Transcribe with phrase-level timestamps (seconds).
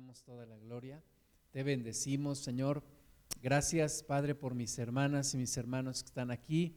[0.00, 1.04] damos toda la gloria.
[1.50, 2.82] Te bendecimos, Señor.
[3.42, 6.74] Gracias, Padre, por mis hermanas y mis hermanos que están aquí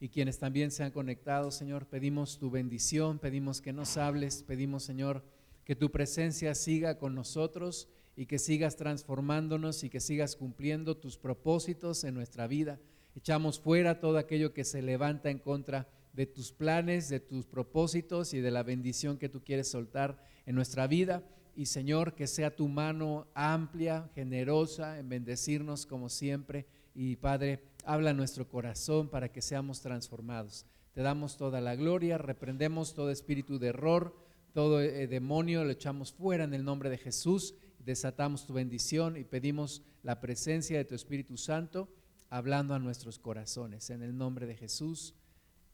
[0.00, 1.86] y quienes también se han conectado, Señor.
[1.86, 5.22] Pedimos tu bendición, pedimos que nos hables, pedimos, Señor,
[5.66, 11.18] que tu presencia siga con nosotros y que sigas transformándonos y que sigas cumpliendo tus
[11.18, 12.80] propósitos en nuestra vida.
[13.14, 18.32] Echamos fuera todo aquello que se levanta en contra de tus planes, de tus propósitos
[18.32, 21.22] y de la bendición que tú quieres soltar en nuestra vida.
[21.56, 26.66] Y Señor, que sea tu mano amplia, generosa en bendecirnos como siempre.
[26.94, 30.66] Y Padre, habla nuestro corazón para que seamos transformados.
[30.92, 34.16] Te damos toda la gloria, reprendemos todo espíritu de error,
[34.52, 39.24] todo eh, demonio, lo echamos fuera en el nombre de Jesús, desatamos tu bendición y
[39.24, 41.88] pedimos la presencia de tu Espíritu Santo
[42.30, 43.90] hablando a nuestros corazones.
[43.90, 45.14] En el nombre de Jesús,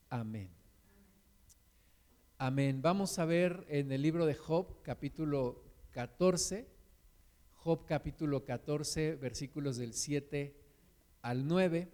[0.09, 0.51] amén.
[2.38, 2.80] Amén.
[2.80, 5.62] Vamos a ver en el libro de Job, capítulo
[5.93, 6.67] 14,
[7.55, 10.55] Job capítulo 14, versículos del 7
[11.23, 11.88] al 9.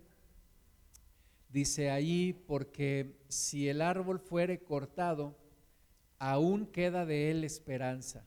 [1.48, 5.36] Dice allí, porque si el árbol fuere cortado,
[6.18, 8.24] aún queda de él esperanza,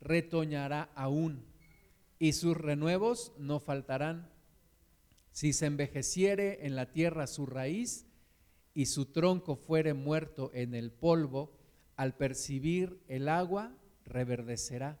[0.00, 1.44] retoñará aún,
[2.18, 4.30] y sus renuevos no faltarán.
[5.32, 8.06] Si se envejeciere en la tierra su raíz,
[8.74, 11.52] y su tronco fuere muerto en el polvo,
[11.96, 14.98] al percibir el agua, reverdecerá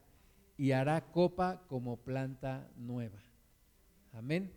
[0.56, 3.18] y hará copa como planta nueva.
[4.12, 4.52] Amén.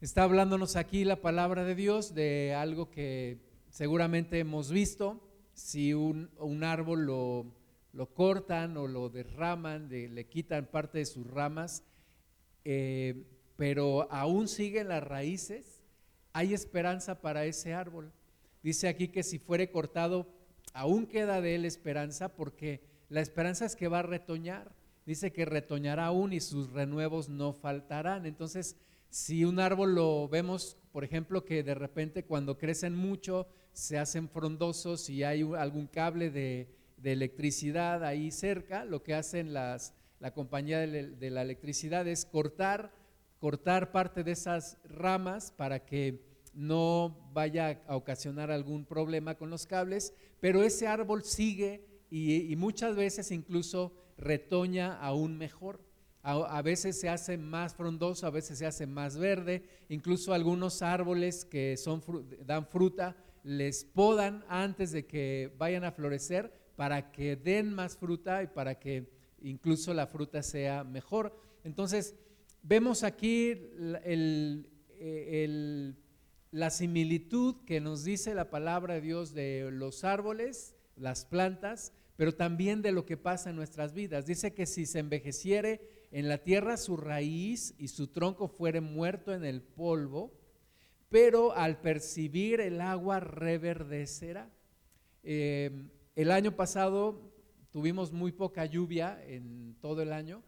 [0.00, 3.38] Está hablándonos aquí la palabra de Dios de algo que
[3.70, 5.20] seguramente hemos visto.
[5.54, 6.28] Si un,
[6.64, 7.46] árbol lo,
[7.92, 11.84] lo, cortan o lo derraman, le quitan parte de sus ramas,
[12.64, 13.24] eh,
[13.56, 15.80] pero aún siguen las raíces,
[16.32, 18.12] hay esperanza para ese árbol.
[18.62, 20.26] Dice aquí que si fuere cortado,
[20.72, 22.80] aún queda de él esperanza porque
[23.12, 24.72] la esperanza es que va a retoñar.
[25.04, 28.24] Dice que retoñará aún y sus renuevos no faltarán.
[28.24, 28.74] Entonces,
[29.10, 34.30] si un árbol lo vemos, por ejemplo, que de repente cuando crecen mucho se hacen
[34.30, 36.74] frondosos y hay algún cable de,
[37.04, 42.94] electricidad ahí cerca, lo que hacen las, la compañía de, de, la electricidad es cortar,
[43.40, 46.24] cortar parte de esas ramas para que
[46.54, 52.94] no vaya a ocasionar algún problema con los cables, pero ese árbol sigue y, muchas
[52.94, 55.80] veces incluso retoña aún mejor.
[56.22, 61.46] A, veces se hace más frondoso, a veces se hace más verde, incluso algunos árboles
[61.46, 62.02] que son,
[62.46, 68.42] dan fruta les podan antes de que vayan a florecer para que den más fruta
[68.42, 71.34] y para que incluso la fruta sea mejor.
[71.64, 72.14] Entonces,
[72.62, 74.68] vemos aquí el,
[75.00, 75.96] el,
[76.50, 82.36] la similitud que nos dice la palabra de Dios de los árboles, las plantas, pero
[82.36, 84.26] también de lo que pasa en nuestras vidas.
[84.26, 89.34] Dice que si se envejeciere en la tierra su raíz y su tronco fuere muerto
[89.34, 90.32] en el polvo,
[91.08, 94.48] pero al percibir el agua reverdecerá.
[95.24, 97.34] Em, el año pasado
[97.72, 100.44] tuvimos muy poca lluvia en todo el año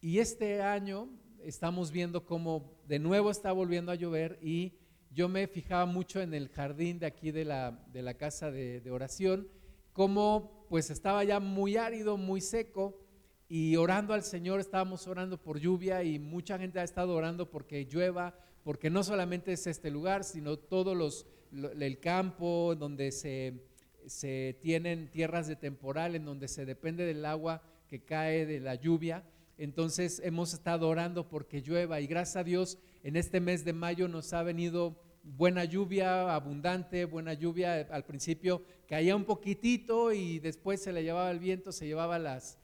[0.00, 1.08] y este año
[1.42, 4.74] estamos viendo cómo de nuevo está volviendo a llover y
[5.10, 8.80] yo me fijaba mucho en el jardín de aquí de la, de la casa de,
[8.80, 9.48] de oración,
[9.92, 12.98] cómo pues estaba ya muy árido, muy seco,
[13.48, 17.84] y orando al Señor, estábamos orando por lluvia y mucha gente ha estado orando porque
[17.84, 18.34] llueva,
[18.64, 23.62] porque no solamente es este lugar, sino todo los, el campo donde se,
[24.06, 28.74] se tienen tierras de temporal, en donde se depende del agua que cae de la
[28.74, 29.22] lluvia.
[29.58, 34.08] Entonces hemos estado orando porque llueva y gracias a Dios en este mes de mayo
[34.08, 37.86] nos ha venido buena lluvia, abundante, buena lluvia.
[37.90, 42.58] Al principio caía un poquitito y después se le llevaba el viento, se llevaba las,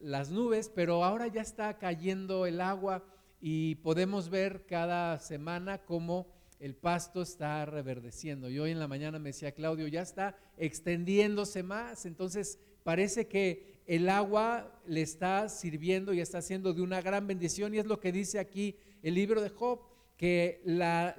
[0.00, 3.04] las nubes, pero ahora ya está cayendo el agua
[3.40, 6.26] y podemos ver cada semana cómo
[6.60, 8.48] el pasto está reverdeciendo.
[8.48, 13.82] Y hoy en la mañana me decía Claudio, ya está extendiéndose más, entonces parece que
[13.86, 18.00] el agua le está sirviendo y está siendo de una gran bendición y es lo
[18.00, 19.80] que dice aquí el libro de Job
[20.16, 21.14] que la,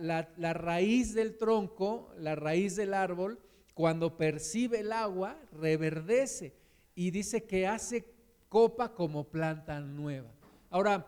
[0.53, 3.39] raíz del tronco, la raíz del árbol,
[3.75, 6.55] cuando percibe el agua, reverdece
[6.95, 8.05] y dice que hace
[8.49, 10.31] copa como planta nueva.
[10.69, 11.05] Ahora,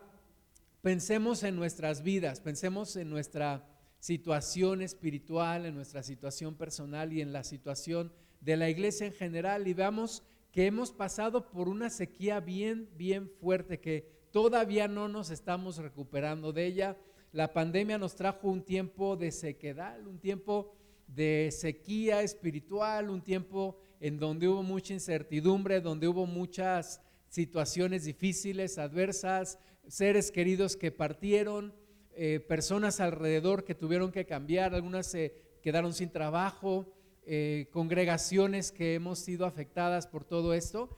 [0.82, 3.66] pensemos en nuestras vidas, pensemos en nuestra
[4.00, 8.12] situación espiritual, en nuestra situación personal y en la situación
[8.42, 13.30] de la iglesia en general y veamos que hemos pasado por una sequía bien, bien
[13.40, 16.98] fuerte, que todavía no nos estamos recuperando de ella
[17.32, 20.74] la pandemia nos trajo un tiempo de sequedad, un tiempo
[21.08, 28.78] de sequía espiritual, un tiempo en donde hubo mucha incertidumbre, donde hubo muchas situaciones difíciles,
[28.78, 31.74] adversas, seres queridos que partieron,
[32.14, 36.94] eh, personas alrededor que tuvieron que cambiar, algunas se quedaron sin trabajo,
[37.26, 40.90] eh, congregaciones que hemos sido afectadas por todo esto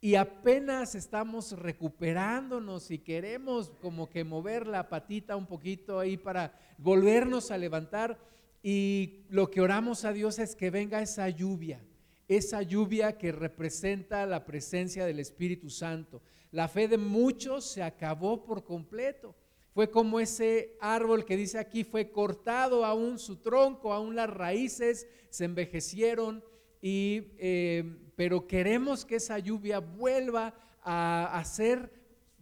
[0.00, 6.58] y apenas estamos recuperándonos y queremos como que mover la patita un poquito ahí para
[6.78, 8.18] volvernos a levantar
[8.62, 11.84] y lo que oramos a Dios es que venga esa lluvia,
[12.28, 16.22] esa lluvia que representa la presencia del Espíritu Santo.
[16.50, 19.34] La fe de muchos se acabó por completo.
[19.72, 25.06] Fue como ese árbol que dice aquí, fue cortado aún su tronco, aún las raíces
[25.28, 26.42] se envejecieron,
[26.80, 27.84] y, eh,
[28.16, 31.92] pero queremos que esa lluvia vuelva a hacer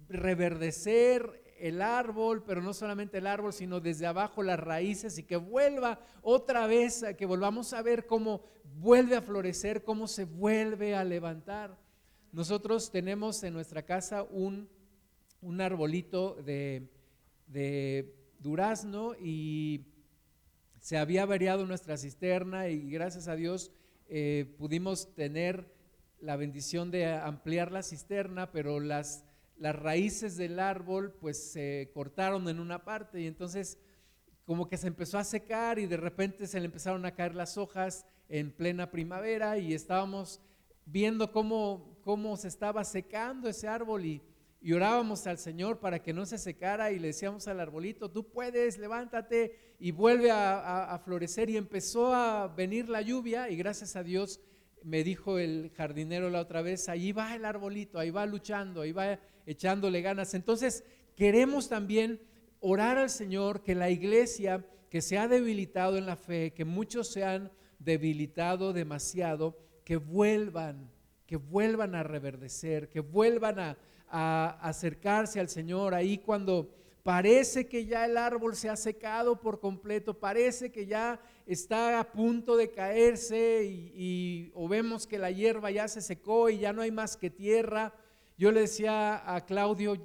[0.09, 5.37] reverdecer el árbol, pero no solamente el árbol, sino desde abajo las raíces y que
[5.37, 8.43] vuelva otra vez, que volvamos a ver cómo
[8.77, 11.79] vuelve a florecer, cómo se vuelve a levantar.
[12.33, 14.69] Nosotros tenemos en nuestra casa un,
[15.41, 16.87] un arbolito de,
[17.47, 19.87] de durazno y
[20.81, 23.73] se había variado nuestra cisterna y gracias a Dios
[24.11, 25.73] eh, pudimos tener
[26.21, 29.25] la bendición de ampliar la cisterna, pero las,
[29.57, 33.79] las raíces del árbol pues se cortaron en una parte y entonces
[34.45, 37.57] como que se empezó a secar y de repente se le empezaron a caer las
[37.57, 40.41] hojas en plena primavera y estábamos
[40.85, 44.23] viendo cómo, cómo se estaba secando ese árbol y
[44.65, 48.31] y orábamos al Señor para que no se secara y le decíamos al arbolito, tú
[48.31, 51.51] puedes, levántate y vuelve a, florecer.
[51.51, 54.41] Y empezó a venir la lluvia y gracias a Dios
[54.83, 58.93] me dijo el jardinero la otra vez, ahí va el arbolito, ahí va luchando, ahí
[58.93, 60.35] va echándole ganas.
[60.35, 60.85] Entonces
[61.17, 62.21] queremos también
[62.61, 67.09] orar al Señor que la iglesia que se ha debilitado en la fe, que muchos
[67.09, 70.91] se han debilitado demasiado, que vuelvan,
[71.27, 73.77] que vuelvan a reverdecer, que vuelvan
[74.09, 76.71] a acercarse al Señor ahí cuando
[77.05, 82.11] parece que ya el árbol se ha secado por completo, parece que ya está a
[82.11, 86.81] punto de caerse y, o vemos que la hierba ya se secó y ya no
[86.81, 87.93] hay más que tierra.
[88.37, 89.97] Yo le decía a Claudio,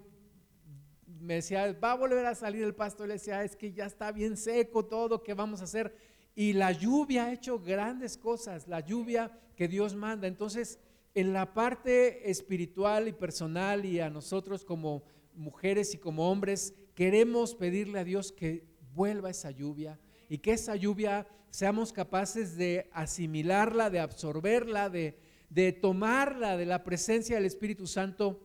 [1.20, 4.12] me decía, va a volver a salir el pasto, le decía, es que ya está
[4.12, 5.96] bien seco todo, ¿qué vamos a hacer?
[6.36, 10.28] Y la lluvia ha hecho grandes cosas, la lluvia que Dios manda.
[10.28, 10.80] Entonces,
[11.16, 15.04] en la parte espiritual y personal y a nosotros como
[15.34, 20.00] mujeres y como hombres, queremos pedirle a Dios que vuelva esa lluvia
[20.30, 25.18] y que esa lluvia seamos capaces de asimilarla, de absorberla, de,
[25.50, 28.42] de tomarla de la presencia del Espíritu Santo,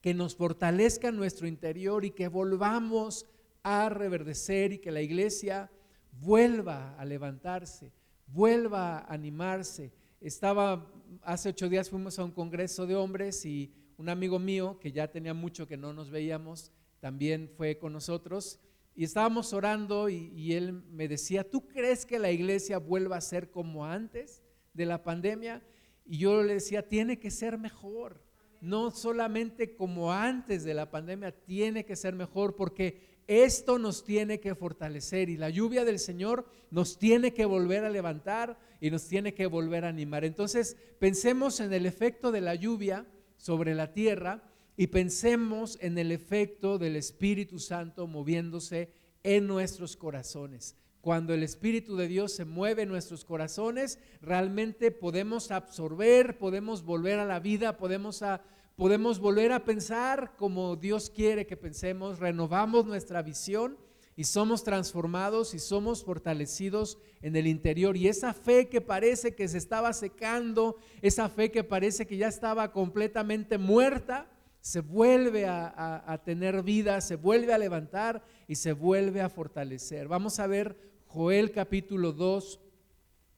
[0.00, 3.26] que nos fortalezca nuestro interior y que volvamos
[3.62, 5.70] a reverdecer y que la iglesia
[6.12, 7.92] vuelva a levantarse,
[8.26, 9.92] vuelva a animarse.
[10.20, 10.92] Estaba
[11.22, 15.10] hace ocho días fuimos a un congreso de hombres y un amigo mío, que ya
[15.10, 18.60] tenía mucho que no nos veíamos, también fue con nosotros
[18.98, 23.48] y estábamos orando y, él me decía, ¿tú crees que la iglesia vuelva a ser
[23.48, 24.42] como antes
[24.74, 25.62] de la pandemia?
[26.08, 28.22] Y yo le decía, tiene que ser mejor,
[28.62, 34.40] no solamente como antes de la pandemia, tiene que ser mejor porque esto nos tiene
[34.40, 39.06] que fortalecer y la lluvia del Señor nos tiene que volver a levantar y nos
[39.06, 40.24] tiene que volver a animar.
[40.24, 43.06] Entonces, pensemos en el efecto de la lluvia
[43.36, 44.42] sobre la tierra
[44.78, 50.74] y pensemos en el efecto del Espíritu Santo moviéndose en nuestros corazones.
[51.00, 57.18] Cuando el Espíritu de Dios se mueve en nuestros corazones, realmente podemos absorber, podemos volver
[57.18, 58.42] a la vida, podemos a
[58.78, 63.76] podemos volver a pensar como Dios quiere que pensemos, renovamos nuestra visión
[64.14, 67.96] y somos transformados y somos fortalecidos en el interior.
[67.96, 72.28] Y esa fe que parece que se estaba secando, esa fe que parece que ya
[72.28, 79.22] estaba completamente muerta, se vuelve a, tener vida, se vuelve a levantar y se vuelve
[79.22, 80.08] a fortalecer.
[80.08, 80.76] Vamos a ver
[81.08, 82.60] Joel capítulo 2,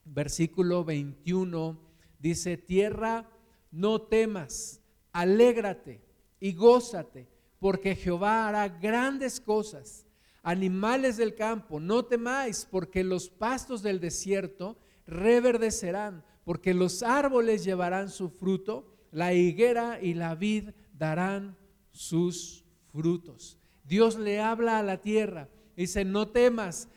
[0.05, 1.79] versículo 21.
[2.19, 3.29] Dice, tierra,
[3.71, 4.81] no temas
[5.13, 6.01] alégrate
[6.39, 10.07] y gózate, porque Jehová hará grandes cosas.
[10.43, 18.09] Animales del campo, no temáis, porque los pastos del desierto reverdecerán, porque los árboles llevarán
[18.09, 21.57] su fruto, la higuera y la vid darán
[21.91, 23.59] sus frutos.
[23.85, 26.89] Dios le habla a la tierra, dice, no temas,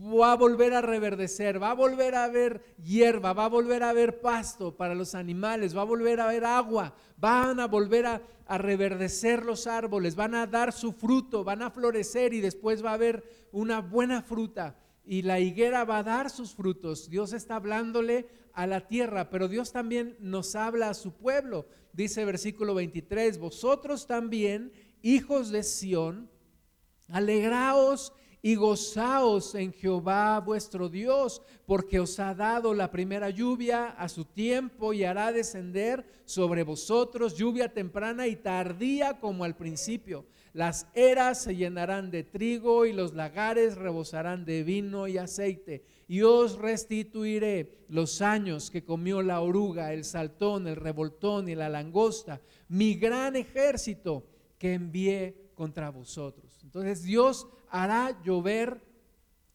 [0.00, 3.90] va a volver a reverdecer, va a volver a haber hierba, va a volver a
[3.90, 8.22] haber pasto para los animales, va a volver a haber agua, van a volver a,
[8.48, 12.94] reverdecer los árboles, van a dar su fruto, van a florecer y después va a
[12.94, 14.76] haber una buena fruta.
[15.04, 17.10] y la higuera va a dar sus frutos.
[17.10, 21.66] Dios está hablándole a la tierra, pero Dios también nos habla a su pueblo.
[21.92, 24.70] Dice versículo 23, vosotros también,
[25.02, 26.30] hijos de Sión,
[27.08, 28.12] alegraos
[28.44, 34.24] y gozaos en Jehová vuestro Dios, porque os ha dado la primera lluvia a su
[34.24, 40.26] tiempo y hará descender sobre vosotros lluvia temprana y tardía como al principio.
[40.52, 45.84] Las eras se llenarán de trigo y los lagares rebosarán de vino y aceite.
[46.08, 51.70] Y os restituiré los años que comió la oruga, el saltón, el revoltón y la
[51.70, 54.26] langosta, mi gran ejército
[54.58, 56.58] que envié contra vosotros.
[56.64, 58.82] Entonces Dios hará llover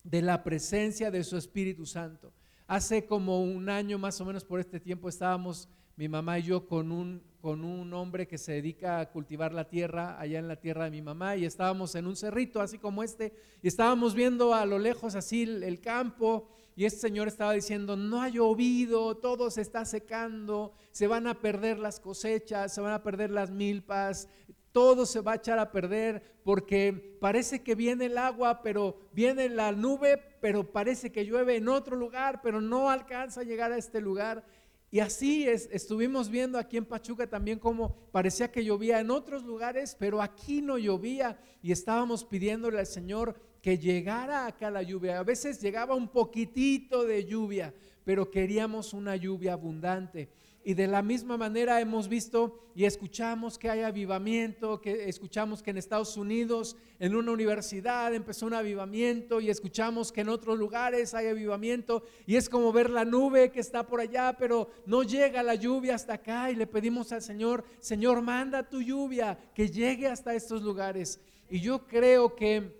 [0.05, 2.31] de la presencia de su Espíritu Santo.
[2.65, 6.65] Hace como un año más o menos por este tiempo estábamos mi mamá y yo
[6.65, 10.55] con un, con un hombre que se dedica a cultivar la tierra allá en la
[10.55, 14.53] tierra de mi mamá y estábamos en un cerrito así como este y estábamos viendo
[14.53, 16.47] a lo lejos así el, campo
[16.77, 21.41] y este señor estaba diciendo, no ha llovido, todo se está secando, se van a
[21.41, 24.29] perder las cosechas, se van a perder las milpas,
[24.77, 29.49] todo se va a echar a perder porque parece que viene el agua, pero viene
[29.49, 33.79] la nube, pero parece que llueve en otro lugar, pero no alcanza a llegar a
[33.79, 34.45] este lugar.
[34.91, 39.43] Y así es, estuvimos viendo aquí en Pachuca también como parecía que llovía en otros
[39.43, 45.17] lugares, pero aquí no llovía y estábamos pidiéndole al Señor que llegara acá la lluvia.
[45.17, 47.73] A veces llegaba un poquitito de lluvia,
[48.05, 50.29] pero queríamos una lluvia abundante.
[50.67, 55.69] Y de la misma manera hemos visto y escuchamos que hay avivamiento, que escuchamos que
[55.69, 61.13] en Estados Unidos, en una universidad empezó un avivamiento y escuchamos que en otros lugares
[61.13, 65.41] hay avivamiento y es como ver la nube que está por allá, pero no llega
[65.41, 70.07] la lluvia hasta acá y le pedimos al Señor, Señor, manda tu lluvia que llegue
[70.07, 71.21] hasta estos lugares.
[71.49, 72.75] Y yo creo que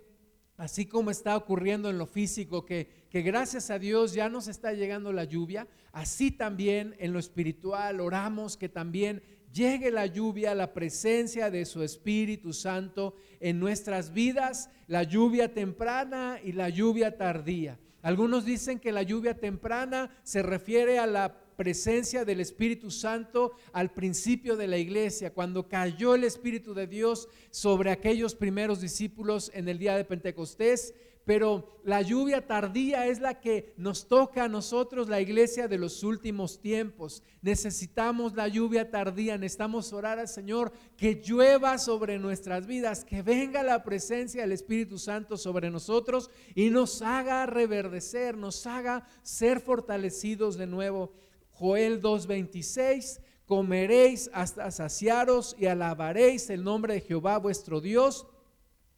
[0.58, 4.74] así como está ocurriendo en lo físico, que, que gracias a Dios ya nos está
[4.74, 9.22] llegando la lluvia, así también en lo espiritual oramos que también
[9.54, 16.40] llegue la lluvia, la presencia de su Espíritu Santo en nuestras vidas, la lluvia temprana
[16.44, 17.80] y la lluvia tardía.
[18.02, 23.92] Algunos dicen que la lluvia temprana se refiere a la presencia del Espíritu Santo al
[23.92, 29.68] principio de la iglesia, cuando cayó el Espíritu de Dios sobre aquellos primeros discípulos en
[29.68, 30.94] el día de Pentecostés.
[31.28, 36.02] Pero la lluvia tardía es la que nos toca a nosotros, la iglesia de los
[36.04, 37.22] últimos tiempos.
[37.42, 43.62] Necesitamos la lluvia tardía, necesitamos orar al Señor que llueva sobre nuestras vidas, que venga
[43.62, 50.56] la presencia del Espíritu Santo sobre nosotros y nos haga reverdecer, nos haga ser fortalecidos
[50.56, 51.12] de nuevo.
[51.58, 58.28] Joel 2.26, comeréis hasta saciaros y alabaréis el nombre de Jehová vuestro Dios,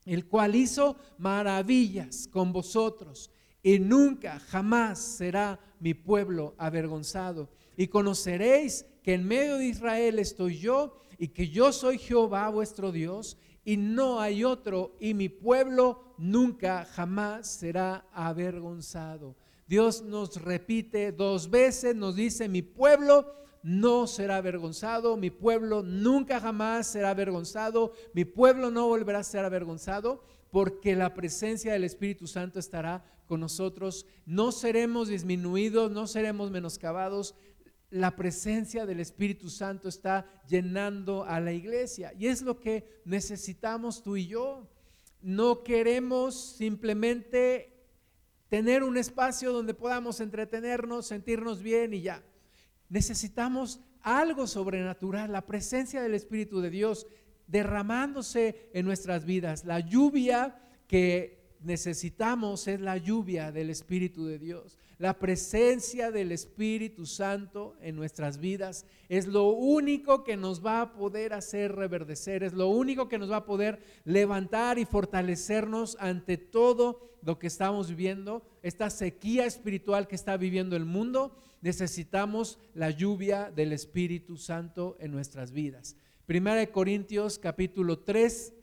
[0.06, 7.50] el cual hizo maravillas con vosotros y nunca jamás será mi pueblo avergonzado.
[7.78, 12.92] Y conoceréis que en medio de Israel estoy yo y que yo soy Jehová vuestro
[12.92, 19.36] Dios y no hay otro y mi pueblo nunca jamás será avergonzado.
[19.70, 26.40] Dios nos repite dos veces, nos dice, mi pueblo no será avergonzado, mi pueblo nunca
[26.40, 32.26] jamás será avergonzado, mi pueblo no volverá a ser avergonzado, porque la presencia del Espíritu
[32.26, 34.08] Santo estará con nosotros.
[34.26, 37.36] No seremos disminuidos, no seremos menoscabados.
[37.92, 44.02] La presencia del Espíritu Santo está llenando a la iglesia y es lo que necesitamos
[44.02, 44.68] tú y yo.
[45.22, 47.79] No queremos simplemente
[48.50, 52.24] tener un espacio donde podamos entretenernos, sentirnos bien y ya.
[52.90, 57.08] Necesitamos algo sobrenatural, la presencia del Espíritu de Dios
[57.48, 59.66] derramándose en nuestras vidas.
[59.66, 64.78] La lluvia que necesitamos es la lluvia del Espíritu de Dios.
[65.00, 70.94] La presencia del Espíritu Santo en nuestras vidas es lo único que nos va a
[70.94, 76.36] poder hacer reverdecer, es lo único que nos va a poder levantar y fortalecernos ante
[76.36, 81.34] todo lo que estamos viviendo, esta sequía espiritual que está viviendo el mundo.
[81.62, 85.96] Necesitamos la lluvia del Espíritu Santo en nuestras vidas.
[86.26, 88.54] Primera de Corintios capítulo 3,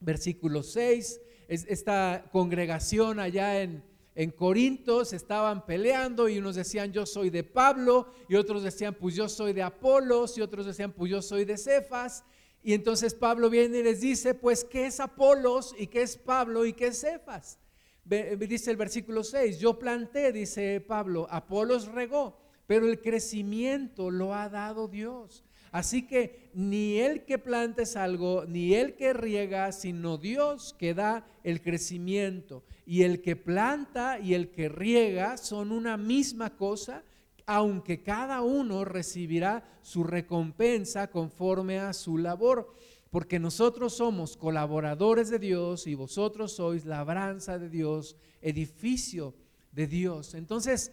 [0.00, 6.92] versículo 6, es esta congregación allá en en Corinto se estaban peleando y unos decían
[6.92, 10.92] yo soy de Pablo y otros decían pues yo soy de Apolos y otros decían
[10.92, 12.24] pues yo soy de Cefas.
[12.62, 16.66] Y entonces Pablo viene y les dice pues qué es Apolos y qué es Pablo
[16.66, 17.58] y qué es Cefas.
[18.04, 24.48] Dice el versículo 6, yo planté, dice Pablo, Apolos regó, pero el crecimiento lo ha
[24.48, 25.44] dado Dios.
[25.70, 30.94] Así que ni el que planta es algo, ni el que riega, sino Dios que
[30.94, 32.64] da el crecimiento.
[32.90, 37.04] Y el que planta y el que riega son una misma cosa,
[37.46, 42.74] aunque cada uno recibirá su recompensa conforme a su labor.
[43.10, 49.36] Porque nosotros somos colaboradores de Dios y vosotros sois labranza de Dios, edificio
[49.70, 50.34] de Dios.
[50.34, 50.90] Entonces,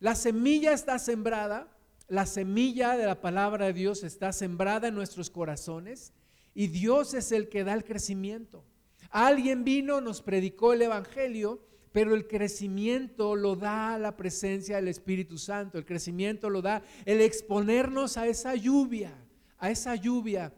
[0.00, 1.68] la semilla está sembrada,
[2.08, 6.12] la semilla de la palabra de Dios está sembrada en nuestros corazones
[6.52, 8.64] y Dios es el que da el crecimiento.
[9.12, 15.36] Alguien vino, nos predicó el Evangelio, pero el crecimiento lo da la presencia del Espíritu
[15.36, 19.12] Santo, el crecimiento lo da el exponernos a esa lluvia,
[19.58, 20.54] a esa lluvia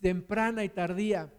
[0.00, 1.30] temprana y tardía.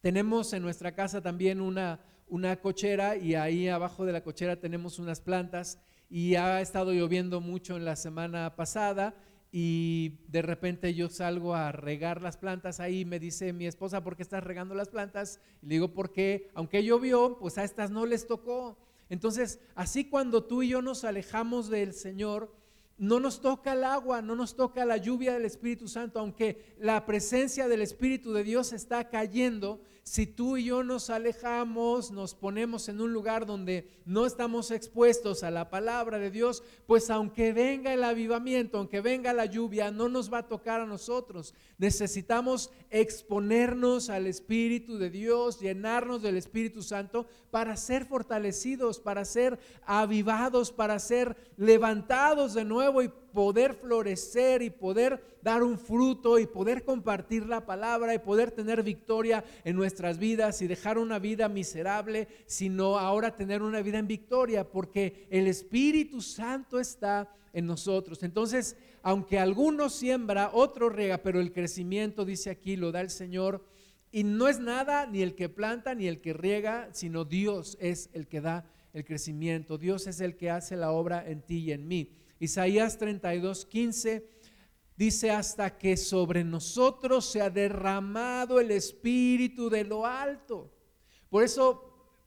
[0.00, 5.00] Tenemos en nuestra casa también una, una cochera y ahí abajo de la cochera tenemos
[5.00, 9.16] unas plantas y ha estado lloviendo mucho en la semana pasada
[9.50, 14.16] y de repente yo salgo a regar las plantas ahí, me dice mi esposa, ¿por
[14.16, 15.40] qué estás regando las plantas?
[15.62, 18.76] Y le digo, porque aunque llovió, pues a estas no les tocó.
[19.08, 22.54] Entonces, así cuando tú y yo nos alejamos del Señor,
[22.98, 27.06] no nos toca el agua, no nos toca la lluvia del Espíritu Santo, aunque la
[27.06, 32.88] presencia del Espíritu de Dios está cayendo, si tú y yo nos alejamos, nos ponemos
[32.88, 37.92] en un lugar donde no estamos expuestos a la palabra de Dios, pues aunque venga
[37.92, 41.54] el avivamiento, aunque venga la lluvia, no nos va a tocar a nosotros.
[41.76, 49.58] Necesitamos exponernos al Espíritu de Dios, llenarnos del Espíritu Santo para ser fortalecidos, para ser
[49.84, 56.46] avivados, para ser levantados de nuevo y poder florecer y poder dar un fruto y
[56.46, 61.48] poder compartir la palabra y poder tener victoria en nuestras vidas y dejar una vida
[61.48, 68.22] miserable, sino ahora tener una vida en victoria, porque el Espíritu Santo está en nosotros.
[68.22, 73.64] Entonces, aunque alguno siembra, otro riega, pero el crecimiento, dice aquí, lo da el Señor.
[74.10, 78.10] Y no es nada ni el que planta ni el que riega, sino Dios es
[78.12, 79.78] el que da el crecimiento.
[79.78, 82.10] Dios es el que hace la obra en ti y en mí.
[82.40, 84.24] Isaías 32, 15
[84.98, 90.72] dice, hasta que sobre nosotros se ha derramado el Espíritu de lo alto.
[91.30, 91.84] Por eso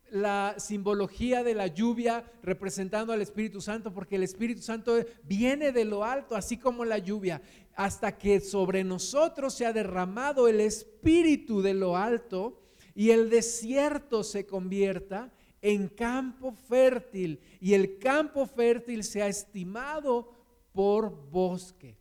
[0.09, 5.83] la simbología de la lluvia representando al Espíritu Santo, porque el Espíritu Santo viene de
[5.83, 7.41] lo alto, así como la lluvia,
[7.75, 12.61] hasta que sobre nosotros se ha derramado el Espíritu de lo alto
[12.95, 20.31] y el desierto se convierta en campo fértil y el campo fértil se ha estimado
[20.71, 22.00] por bosque.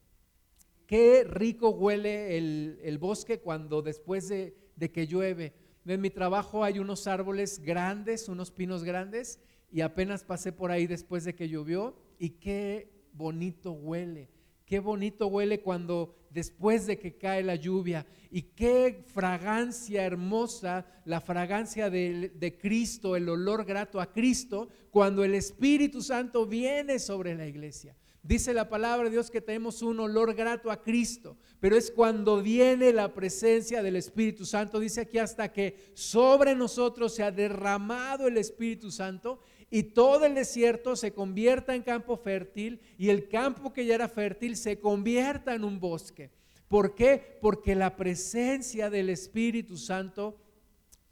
[0.91, 5.53] Qué rico huele el, bosque cuando después de, de que llueve.
[5.87, 9.39] En mi trabajo hay unos árboles grandes, unos pinos grandes,
[9.71, 14.31] y apenas pasé por ahí después de que llovió y qué bonito huele.
[14.67, 21.21] Qué bonito huele cuando después de que cae la lluvia y qué fragancia hermosa, la
[21.21, 27.37] fragancia de, de, Cristo, el olor grato a Cristo, cuando el Espíritu Santo viene sobre
[27.37, 27.95] la iglesia.
[28.23, 32.43] Dice la palabra de Dios que tenemos un olor grato a Cristo, pero es cuando
[32.43, 34.79] viene la presencia del Espíritu Santo.
[34.79, 40.35] Dice aquí hasta que sobre nosotros se ha derramado el Espíritu Santo y todo el
[40.35, 45.55] desierto se convierta en campo fértil y el campo que ya era fértil se convierta
[45.55, 46.31] en un bosque.
[46.69, 47.39] ¿Por qué?
[47.41, 50.39] Porque la presencia del Espíritu Santo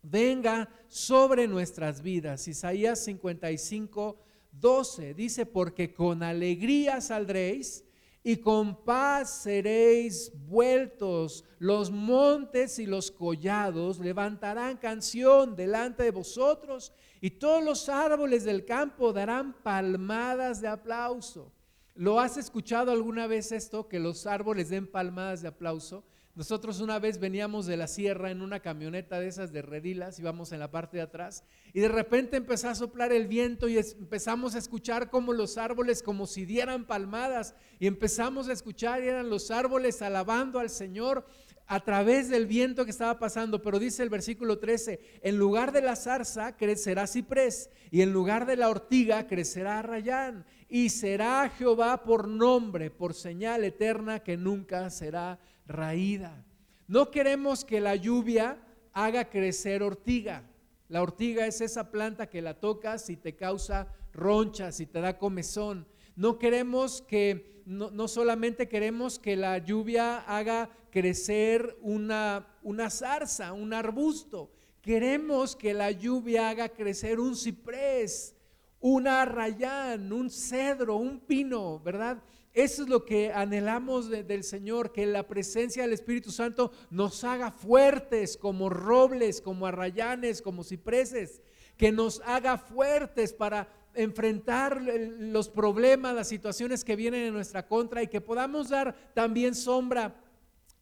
[0.02, 2.46] venga sobre nuestras vidas.
[2.48, 4.18] Isaías 55,
[4.52, 7.84] 12 dice, porque con alegría saldréis
[8.22, 11.44] y con paz seréis vueltos.
[11.58, 18.64] Los montes y los collados levantarán canción delante de vosotros y todos los árboles del
[18.64, 21.52] campo darán palmadas de aplauso.
[21.94, 26.04] ¿Lo has escuchado alguna vez esto, que los árboles den palmadas de aplauso?
[26.38, 30.52] Nosotros una vez veníamos de la sierra en una camioneta de esas de redilas, íbamos
[30.52, 34.54] en la parte de atrás, y de repente empezó a soplar el viento y empezamos
[34.54, 39.30] a escuchar como los árboles, como si dieran palmadas, y empezamos a escuchar y eran
[39.30, 41.26] los árboles alabando al Señor
[41.66, 45.82] a través del viento que estaba pasando, pero dice el versículo 13, en lugar de
[45.82, 52.04] la zarza crecerá ciprés, y en lugar de la ortiga crecerá rayán, y será Jehová
[52.04, 56.44] por nombre, por señal eterna que nunca será raída.
[56.88, 58.58] No queremos que la lluvia
[58.92, 60.42] haga crecer ortiga.
[60.88, 65.18] La ortiga es esa planta que la tocas y te causa ronchas y te da
[65.18, 65.86] comezón.
[66.16, 73.74] No queremos que, no, solamente queremos que la lluvia haga crecer una, una zarza, un
[73.74, 74.50] arbusto.
[74.80, 78.34] Queremos que la lluvia haga crecer un ciprés,
[78.80, 82.22] una arrayán, un cedro, un pino, ¿verdad?
[82.58, 87.52] Eso es lo que anhelamos del Señor, que la presencia del Espíritu Santo nos haga
[87.52, 91.40] fuertes como robles, como arrayanes, como cipreses,
[91.76, 98.02] que nos haga fuertes para enfrentar los problemas, las situaciones que vienen en nuestra contra
[98.02, 100.20] y que podamos dar también sombra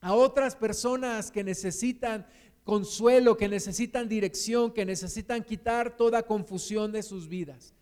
[0.00, 2.26] a otras personas que necesitan
[2.64, 7.74] consuelo, que necesitan dirección, que necesitan quitar toda confusión de sus vidas.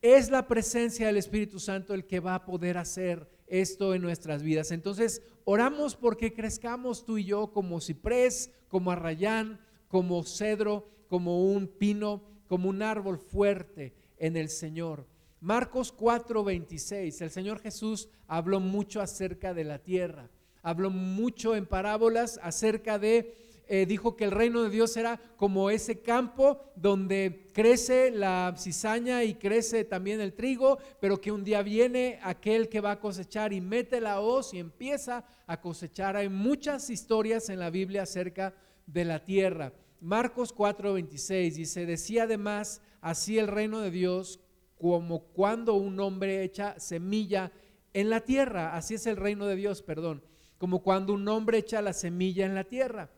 [0.00, 4.42] Es la presencia del Espíritu Santo el que va a poder hacer esto en nuestras
[4.42, 4.70] vidas.
[4.70, 11.68] Entonces, oramos porque crezcamos tú y yo como ciprés, como arrayán, como cedro, como un
[11.68, 15.06] pino, como un árbol fuerte en el Señor.
[15.40, 20.30] Marcos 4:26, el Señor Jesús habló mucho acerca de la tierra,
[20.62, 23.41] habló mucho en parábolas acerca de,
[23.74, 29.24] eh, dijo que el reino de Dios era como ese campo donde crece la cizaña
[29.24, 33.54] y crece también el trigo, pero que un día viene aquel que va a cosechar
[33.54, 36.18] y mete la hoz y empieza a cosechar.
[36.18, 38.52] Hay muchas historias en la Biblia acerca
[38.86, 39.72] de la tierra.
[40.02, 44.38] Marcos 4:26 dice, decía además, así el reino de Dios
[44.76, 47.50] como cuando un hombre echa semilla
[47.94, 50.22] en la tierra, así es el reino de Dios, perdón,
[50.58, 53.08] como cuando un hombre echa la semilla en la tierra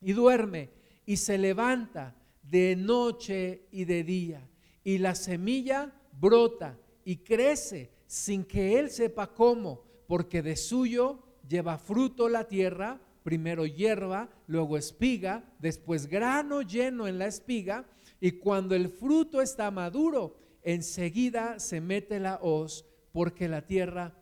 [0.00, 0.70] y duerme
[1.06, 4.48] y se levanta de noche y de día
[4.84, 11.78] y la semilla brota y crece sin que él sepa cómo, porque de suyo lleva
[11.78, 17.86] fruto la tierra, primero hierba, luego espiga, después grano lleno en la espiga
[18.20, 24.14] y cuando el fruto está maduro, enseguida se mete la hoz porque la tierra,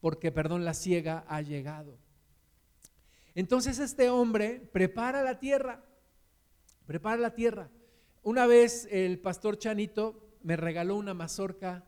[0.00, 1.98] porque perdón, la ciega ha llegado.
[3.38, 5.84] Entonces este hombre prepara la tierra,
[6.86, 7.70] prepara la tierra.
[8.24, 11.84] Una vez el pastor Chanito me regaló una mazorca,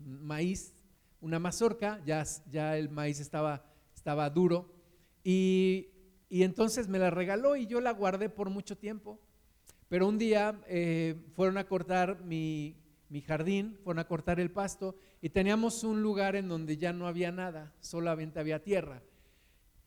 [0.00, 0.74] maíz,
[1.20, 4.74] una mazorca, ya, ya el maíz estaba, estaba duro,
[5.22, 5.90] y,
[6.28, 9.20] y entonces me la regaló y yo la guardé por mucho tiempo.
[9.88, 12.74] Pero un día eh, fueron a cortar mi,
[13.24, 17.30] jardín, fueron a cortar el pasto y teníamos un lugar en donde ya no había
[17.30, 19.00] nada, solamente había tierra.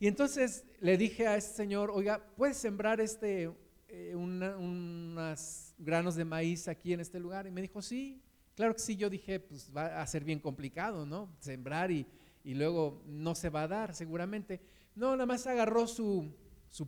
[0.01, 3.53] Y entonces le dije a ese señor, oiga, ¿puedes sembrar este,
[3.87, 7.45] eh, unos granos de maíz aquí en este lugar?
[7.45, 8.19] Y me dijo, sí,
[8.55, 8.95] claro que sí.
[8.95, 11.29] Yo dije, pues va a ser bien complicado, ¿no?
[11.37, 12.07] Sembrar y,
[12.43, 14.59] luego no se va a dar seguramente.
[14.95, 16.33] No, nada más agarró su,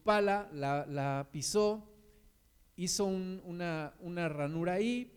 [0.04, 1.88] pala, la, la pisó
[2.76, 5.16] hizo una, una ranura ahí,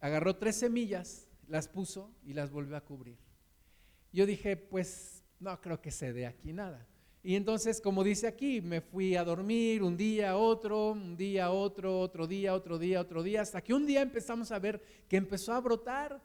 [0.00, 3.16] agarró tres semillas, las puso y las volvió a cubrir.
[4.12, 6.86] Yo dije, pues no creo que se dé aquí nada.
[7.22, 12.00] Y entonces, como dice aquí, me fui a dormir un día, otro, un día, otro,
[12.00, 15.52] otro día, otro día, otro día, hasta que un día empezamos a ver que empezó
[15.52, 16.22] a brotar,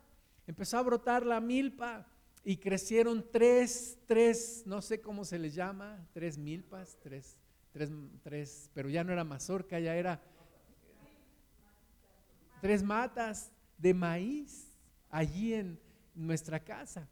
[0.47, 2.07] empezó a brotar la milpa
[2.45, 7.35] y crecieron tres, tres, no sé cómo se les llama, tres milpas, tres,
[7.73, 7.89] tres,
[8.23, 10.21] tres, pero ya no era mazorca, ya era
[12.61, 14.71] tres matas de maíz
[15.09, 15.77] allí en
[16.13, 17.09] nuestra casa.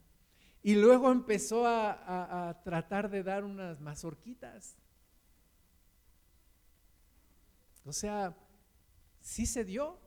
[0.63, 4.77] Y luego empezó a, tratar de dar unas mazorquitas.
[7.85, 8.35] O sea,
[9.19, 9.99] sí se dio,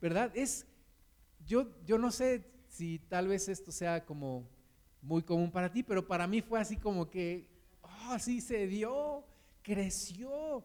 [0.00, 0.32] ¿verdad?
[0.34, 0.66] Es,
[1.46, 4.50] yo, yo no sé si tal vez esto sea como
[5.00, 7.48] muy común para ti, pero para mí fue así como que,
[7.82, 9.24] oh, sí se dio,
[9.62, 10.64] creció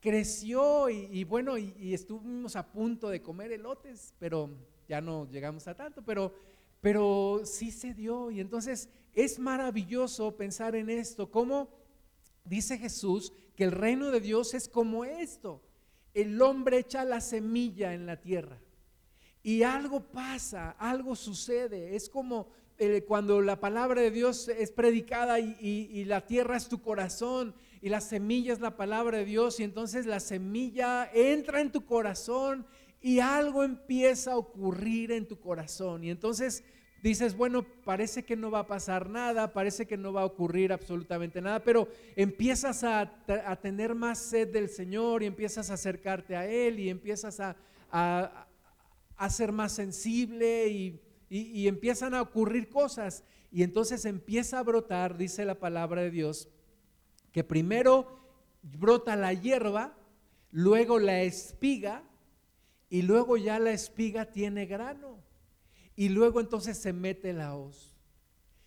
[0.00, 4.50] creció y, bueno, y, estuvimos a punto de comer elotes, pero
[4.88, 6.34] ya no llegamos a tanto, pero,
[6.80, 8.30] pero sí se dio.
[8.30, 11.68] Y entonces es maravilloso pensar en esto, como
[12.44, 15.62] dice Jesús que el reino de Dios es como esto.
[16.14, 18.60] El hombre echa la semilla en la tierra
[19.42, 21.94] y algo pasa, algo sucede.
[21.94, 26.82] Es como eh, cuando la palabra de Dios es predicada y la tierra es tu
[26.82, 31.72] corazón y la semilla es la palabra de Dios y entonces la semilla entra en
[31.72, 32.66] tu corazón
[33.00, 36.04] y algo empieza a ocurrir en tu corazón.
[36.04, 36.62] Y entonces
[37.02, 40.72] dices, bueno, parece que no va a pasar nada, parece que no va a ocurrir
[40.72, 43.10] absolutamente nada, pero empiezas a,
[43.62, 48.46] tener más sed del Señor y empiezas a acercarte a Él y empiezas a,
[49.30, 53.24] ser más sensible y, y empiezan a ocurrir cosas.
[53.50, 56.48] Y entonces empieza a brotar, dice la palabra de Dios,
[57.32, 58.20] que primero
[58.62, 59.96] brota la hierba,
[60.52, 62.04] luego la espiga
[62.90, 65.22] y luego ya la espiga tiene grano
[65.94, 67.96] y luego entonces se mete la hoz.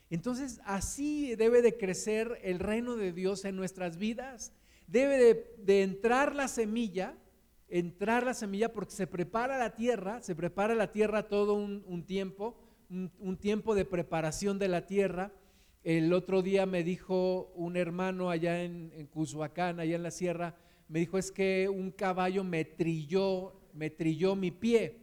[0.10, 4.54] Entonces así debe de crecer el reino de Dios en nuestras vidas.
[4.88, 7.18] Debe de, entrar la semilla,
[7.68, 12.56] entrar la semilla porque se prepara la tierra, se prepara la tierra todo un, tiempo
[12.90, 15.32] un, tiempo de preparación de la tierra.
[15.84, 19.10] El otro día me dijo un hermano allá en, en
[19.80, 20.56] allá en la sierra,
[20.88, 25.00] me dijo es que un caballo me trilló, me trilló mi pie.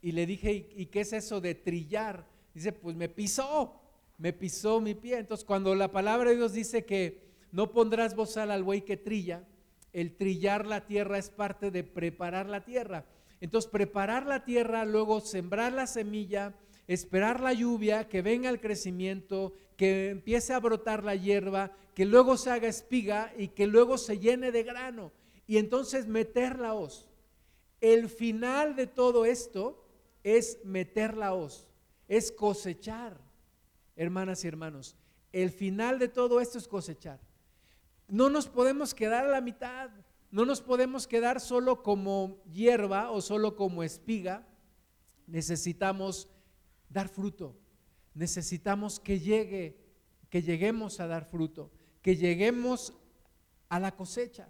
[0.00, 2.26] Y le dije, ¿y, qué es eso de trillar?
[2.54, 3.80] Dice, pues me pisó,
[4.16, 5.18] me pisó mi pie.
[5.18, 9.44] Entonces cuando la palabra de Dios dice que no pondrás bozal al buey que trilla,
[9.92, 13.06] el trillar la tierra es parte de preparar la tierra.
[13.40, 16.54] Entonces preparar la tierra, luego sembrar la semilla,
[16.86, 22.36] esperar la lluvia, que venga el crecimiento, que empiece a brotar la hierba, que luego
[22.36, 25.12] se haga espiga y que luego se llene de grano.
[25.46, 27.07] Y entonces meter la hoz.
[27.80, 29.84] El final de todo esto
[30.22, 31.68] es meter la hoz,
[32.08, 33.20] es cosechar,
[33.96, 34.96] hermanas y hermanos.
[35.32, 37.20] El final de todo esto es cosechar.
[38.08, 39.90] No nos podemos quedar a la mitad,
[40.30, 44.46] no nos podemos quedar solo como hierba o solo como espiga.
[45.26, 46.28] Necesitamos
[46.88, 47.56] dar fruto.
[48.14, 49.78] Necesitamos que llegue,
[50.30, 51.70] que lleguemos a dar fruto,
[52.02, 52.92] que lleguemos
[53.68, 54.48] a la cosecha.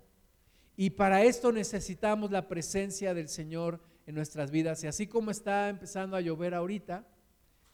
[0.80, 4.84] Y para esto necesitamos la presencia del Señor en nuestras vidas.
[4.84, 7.04] Y así como está empezando a llover ahorita,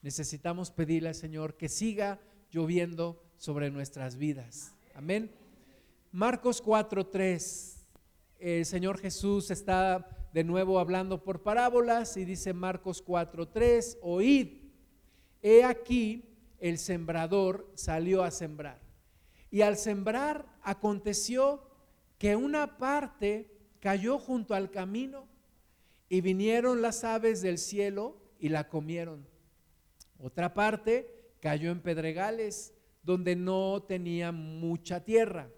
[0.01, 2.19] necesitamos pedirle al Señor que siga
[2.51, 4.75] lloviendo sobre nuestras vidas.
[4.95, 5.31] Amén.
[6.13, 7.87] Marcos 4:3.
[8.39, 14.63] El Señor Jesús está de nuevo hablando por parábolas y dice Marcos 4:3, oíd
[15.43, 16.25] He aquí,
[16.59, 18.81] el sembrador salió a sembrar.
[19.51, 21.74] Y al sembrar aconteció
[22.25, 25.29] que una parte cayó junto al camino
[26.09, 29.29] y vinieron las aves del cielo y la comieron.
[30.19, 35.51] Otra parte cayó en pedregales donde no tenía mucha tierra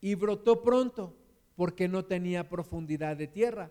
[0.00, 1.16] y brotó pronto
[1.54, 3.70] porque no tenía profundidad de tierra.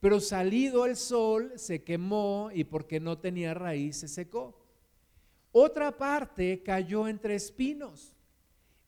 [0.00, 4.58] Pero salido el sol se quemó y porque no tenía raíz se secó.
[5.52, 8.13] Otra parte cayó entre espinos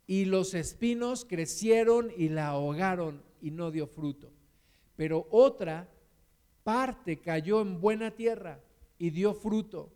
[0.06, 4.30] y los espinos crecieron y la ahogaron y no dio fruto.
[4.96, 5.88] Pero otra
[6.62, 8.60] parte cayó en buena tierra
[8.98, 9.92] y dio fruto,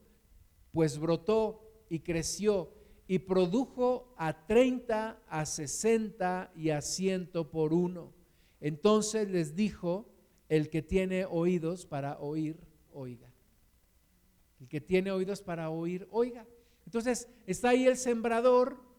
[0.73, 2.71] pues brotó y creció
[3.07, 8.13] y produjo a 30, a 60 y a ciento por uno.
[8.61, 10.07] Entonces les dijo,
[10.49, 12.61] el que tiene oídos para oír,
[12.93, 13.33] oiga.
[14.61, 16.47] El que tiene oídos para oír, oiga.
[16.85, 18.90] Entonces está ahí el sembrador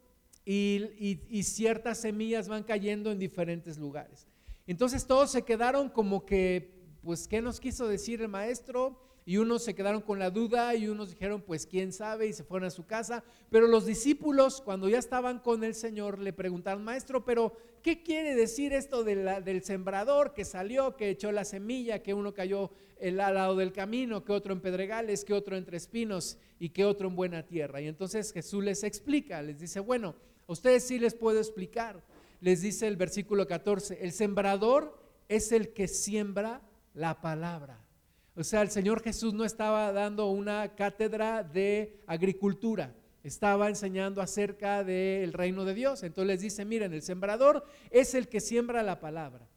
[0.46, 4.28] y, ciertas semillas van cayendo en diferentes lugares.
[4.68, 9.00] Entonces todos se quedaron como que, pues, ¿qué nos quiso decir el maestro?
[9.24, 12.44] Y unos se quedaron con la duda y unos dijeron, pues quién sabe, y se
[12.44, 13.24] fueron a su casa.
[13.50, 18.34] Pero los discípulos, cuando ya estaban con el Señor, le preguntaron, maestro, pero ¿qué quiere
[18.36, 23.56] decir esto del sembrador que salió, que echó la semilla, que uno cayó al lado
[23.56, 27.46] del camino, que otro en pedregales, que otro entre espinos y que otro en buena
[27.46, 27.80] tierra?
[27.80, 30.16] Y entonces Jesús les explica, les dice, bueno,
[30.52, 32.04] ustedes sí les puedo explicar.
[32.40, 36.62] Les dice el versículo 14, el sembrador es el que siembra
[36.94, 37.80] la palabra.
[38.36, 44.84] O sea, el Señor Jesús no estaba dando una cátedra de agricultura, estaba enseñando acerca
[44.84, 46.04] del reino de Dios.
[46.04, 49.48] Entonces les dice, miren, el sembrador es el que siembra la palabra.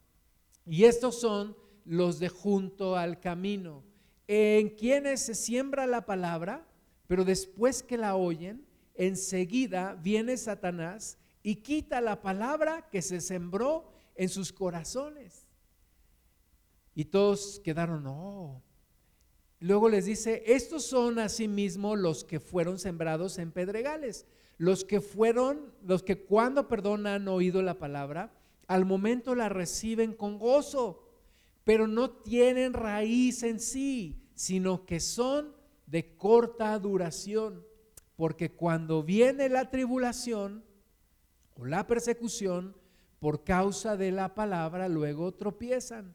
[0.67, 3.85] Y estos son los de junto al camino,
[4.27, 6.67] en quienes se siembra la palabra,
[7.07, 13.93] pero después que la oyen, enseguida viene Satanás y quita la palabra que se sembró
[14.15, 15.47] en sus corazones.
[16.95, 18.63] Y todos quedaron, no.
[19.61, 24.27] Luego les dice, estos son asimismo los que fueron sembrados en pedregales,
[24.59, 28.33] los que fueron, los que cuando, perdón, han oído la palabra,
[28.67, 31.09] al momento la reciben con gozo,
[31.65, 35.55] pero no tienen raíz en sí, sino que son
[35.87, 37.65] de corta duración,
[38.17, 40.65] porque cuando viene la tribulación
[41.55, 42.77] o la persecución,
[43.19, 46.15] por causa de la palabra, luego tropiezan.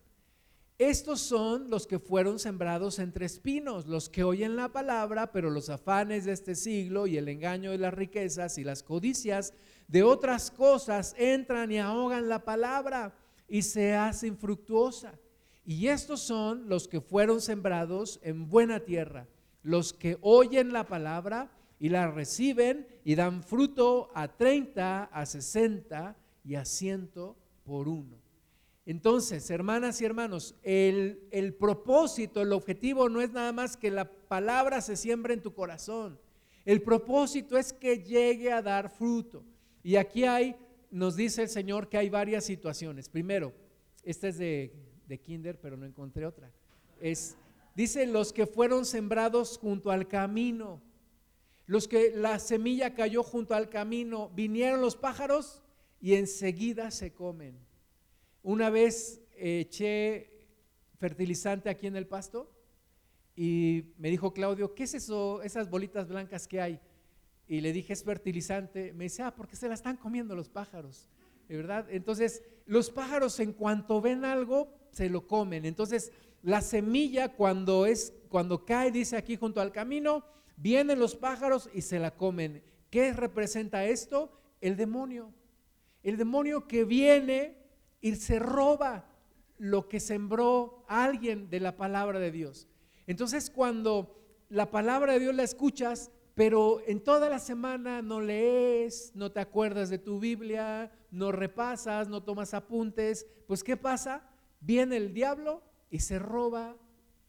[0.78, 5.70] Estos son los que fueron sembrados entre espinos, los que oyen la palabra, pero los
[5.70, 9.54] afanes de este siglo y el engaño de las riquezas y las codicias
[9.88, 13.14] de otras cosas entran y ahogan la palabra
[13.48, 15.20] y se hacen fructuosa.
[15.66, 19.28] Y estos son los que fueron sembrados en buena tierra,
[19.64, 26.18] los que oyen la palabra y la reciben y dan fruto a 30, a 60
[26.44, 27.12] y a 100
[27.64, 28.18] por uno.
[28.86, 34.82] Entonces, hermanas y hermanos, el, propósito, el objetivo no es nada más que la palabra
[34.82, 36.20] se siembre en tu corazón.
[36.66, 39.44] El propósito es que llegue a dar fruto.
[39.84, 40.56] Y aquí hay,
[40.90, 43.10] nos dice el Señor que hay varias situaciones.
[43.10, 43.54] Primero,
[44.04, 44.74] esta es de,
[45.08, 46.52] de Kinder, pero no encontré otra.
[47.00, 47.38] Es,
[47.76, 50.82] dice los que fueron sembrados junto al camino.
[51.70, 55.62] Los que la semilla cayó junto al camino, vinieron los pájaros
[56.02, 57.60] y enseguida se comen.
[58.42, 60.48] Una vez eché
[60.98, 62.52] fertilizante aquí en el pasto
[63.36, 66.80] y me dijo Claudio, ¿qué es eso, esas bolitas blancas que hay?
[67.48, 68.92] Y le dije, es fertilizante.
[68.94, 71.08] Me dice, ah, porque se la están comiendo los pájaros,
[71.48, 71.86] ¿verdad?
[71.92, 75.66] Entonces, los pájaros en cuanto ven algo, se lo comen.
[75.66, 80.26] Entonces, la semilla cuando es cuando cae, dice aquí junto al camino,
[80.60, 82.62] vienen los pájaros y se la comen.
[82.90, 84.40] ¿Qué representa esto?
[84.62, 85.34] El demonio.
[86.04, 87.58] El demonio que viene
[88.02, 89.06] y se roba
[89.58, 92.68] lo que sembró alguien de la palabra de Dios.
[93.08, 94.16] Entonces, cuando
[94.50, 99.42] la palabra de Dios la escuchas, pero en toda la semana no lees, no te
[99.42, 104.30] acuerdas de tu Biblia, no repasas, no tomas apuntes, pues ¿qué pasa?
[104.62, 106.78] Viene el diablo y se roba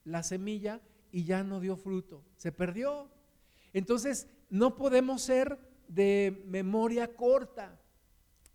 [0.04, 3.10] la semilla y ya no dio fruto, se perdió.
[3.72, 7.78] Entonces, no podemos ser de memoria corta.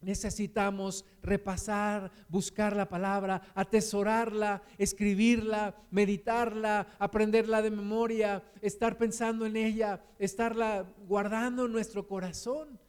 [0.01, 10.03] Necesitamos repasar, buscar la palabra, atesorarla, escribirla, meditarla, aprenderla de memoria, estar pensando en ella,
[10.19, 12.79] estarla guardando en nuestro corazón.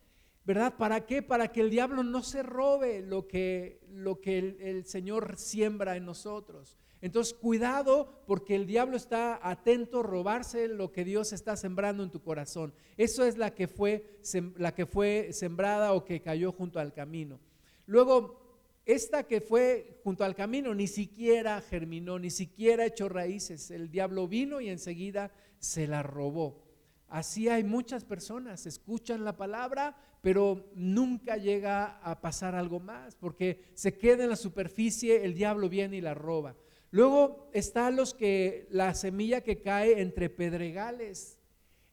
[0.44, 0.74] ¿Verdad?
[0.76, 1.22] ¿Para qué?
[1.22, 5.96] Para que el diablo no se robe lo que, lo que el, el Señor siembra
[5.96, 6.78] en nosotros.
[7.00, 12.10] Entonces, cuidado porque el diablo está atento a robarse lo que Dios está sembrando en
[12.10, 12.72] tu corazón.
[12.96, 14.18] Eso es la que fue,
[14.56, 17.38] la que fue sembrada o que cayó junto al camino.
[17.86, 18.46] Luego,
[18.86, 23.70] esta que fue junto al camino ni siquiera germinó, ni siquiera echó raíces.
[23.70, 26.64] El diablo vino y enseguida se la robó.
[27.08, 33.70] Así hay muchas personas, escuchan la palabra, pero nunca llega a pasar algo más, porque
[33.74, 36.56] se queda en la superficie, el diablo viene y la roba.
[36.90, 41.38] Luego están los que la semilla que cae entre pedregales,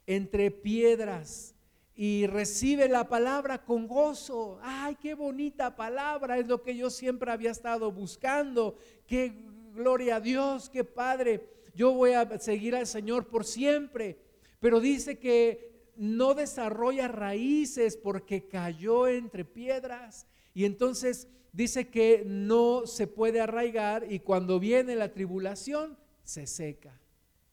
[0.06, 1.56] entre piedras
[1.96, 4.60] y recibe la palabra con gozo.
[4.62, 8.76] Ay, qué bonita palabra, es lo que yo siempre había estado buscando.
[9.06, 9.34] Qué
[9.74, 11.50] gloria a Dios, qué padre.
[11.76, 14.18] Yo voy a seguir al Señor por siempre.
[14.60, 20.28] Pero dice que no desarrolla raíces porque cayó entre piedras.
[20.54, 27.00] Y entonces dice que no se puede arraigar y cuando viene la tribulación se seca,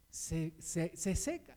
[0.08, 1.56] se, seca.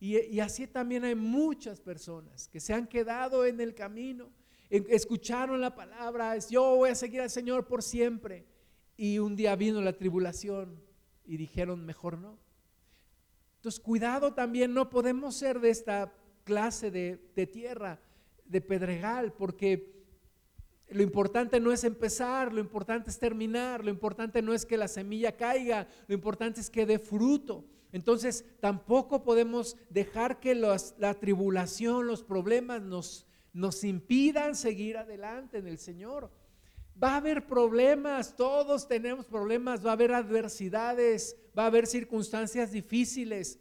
[0.00, 4.30] Y, y, así también hay muchas personas que se han quedado en el camino,
[4.70, 8.46] escucharon la palabra, yo voy a seguir al Señor por siempre.
[8.96, 10.80] Y un día vino la tribulación
[11.24, 12.38] y dijeron, mejor no.
[13.56, 16.12] Entonces, cuidado también, no podemos ser de esta
[16.44, 18.00] clase de, de tierra,
[18.44, 20.03] de pedregal, porque
[20.88, 24.88] lo importante no es empezar, lo importante es terminar, lo importante no es que la
[24.88, 27.64] semilla caiga, lo importante es que dé fruto.
[27.92, 35.68] Entonces tampoco podemos dejar que la tribulación, los problemas nos, nos impidan seguir adelante en
[35.68, 36.30] el Señor.
[37.02, 42.72] Va a haber problemas, todos tenemos problemas, va a haber adversidades, va a haber circunstancias
[42.72, 43.58] difíciles.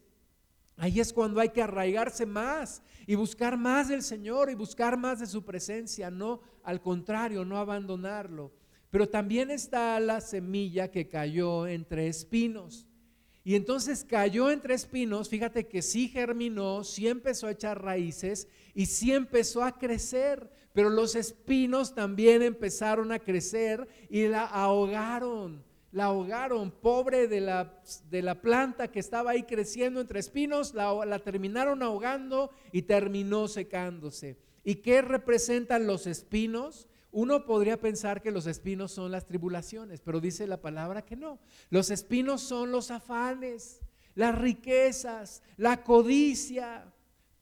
[0.78, 5.20] Ahí es cuando hay que arraigarse más y buscar más del Señor y buscar más
[5.20, 8.52] de su presencia, no al contrario, no abandonarlo.
[8.90, 12.88] Pero también está la semilla que cayó entre espinos.
[13.44, 18.86] Y entonces cayó entre espinos, fíjate que sí germinó, sí empezó a echar raíces y
[18.86, 25.62] sí empezó a crecer, pero los espinos también empezaron a crecer y la ahogaron
[25.94, 27.80] la ahogaron, pobre de la,
[28.10, 33.48] de la, planta que estaba ahí creciendo entre espinos, la, la terminaron ahogando y terminó
[33.48, 34.38] secándose.
[34.64, 36.88] ¿Y qué representan los espinos?
[37.12, 41.40] Uno podría pensar que los espinos son las tribulaciones, pero dice la palabra que no.
[41.70, 43.80] Los espinos son los afanes,
[44.16, 46.93] las riquezas, la codicia,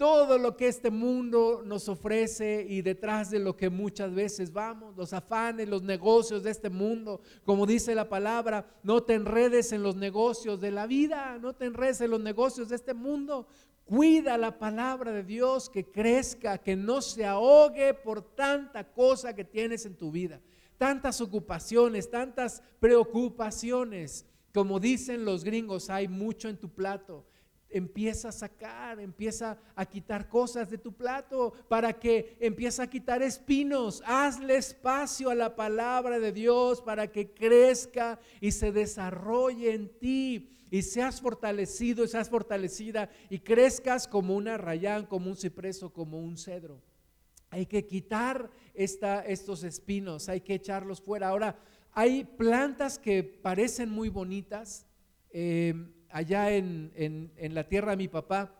[0.02, 4.98] todo lo que este mundo nos ofrece y detrás de lo que muchas veces vamos,
[4.98, 9.84] los afanes, los negocios de este mundo, como dice la palabra, no te enredes en
[9.84, 13.46] los negocios de la vida, no te enredes en los negocios de este mundo.
[13.86, 19.46] Cuida la palabra de Dios, que crezca, que no se ahogue por tanta cosa que
[19.46, 20.42] tienes en tu vida,
[20.80, 24.26] tantas ocupaciones, tantas preocupaciones.
[24.52, 27.28] Como dicen los gringos, hay mucho en tu plato
[27.72, 33.22] empieza a sacar, empieza a quitar cosas de tu plato para que empiece a quitar
[33.22, 34.04] espinos.
[34.06, 40.50] Hazle espacio a la palabra de Dios para que crezca y se desarrolle en ti
[40.70, 46.20] y seas fortalecido y seas fortalecida y crezcas como una rayán, como un cipreso, como
[46.20, 46.82] un cedro.
[47.50, 51.28] Hay que quitar esta, estos espinos, hay que echarlos fuera.
[51.28, 51.60] Ahora,
[51.92, 54.88] hay plantas que parecen muy bonitas.
[55.32, 55.74] Eh,
[56.12, 58.54] allá en, la tierra de mi papá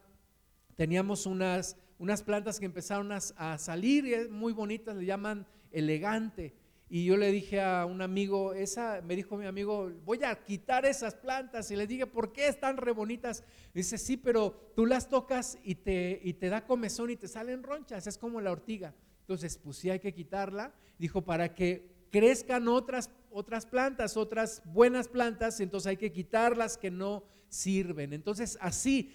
[0.76, 6.54] teníamos unas, unas plantas que empezaron a, salir, muy bonitas, le llaman elegante.
[6.90, 10.86] Y yo le dije a un amigo, esa, me dijo mi amigo, voy a quitar
[10.86, 11.72] esas plantas.
[11.72, 13.46] Y le dije, ¿por qué están re bonitas?
[13.74, 17.64] Dice, sí, pero tú las tocas y te, y te da comezón y te salen
[17.64, 18.94] ronchas, es como la ortiga.
[19.22, 20.74] Entonces, pues sí hay que quitarla.
[20.98, 26.92] Dijo, para que crezcan otras, otras plantas, otras buenas plantas, entonces hay que quitarlas que
[26.92, 28.14] no sirven.
[28.14, 29.14] Entonces, así,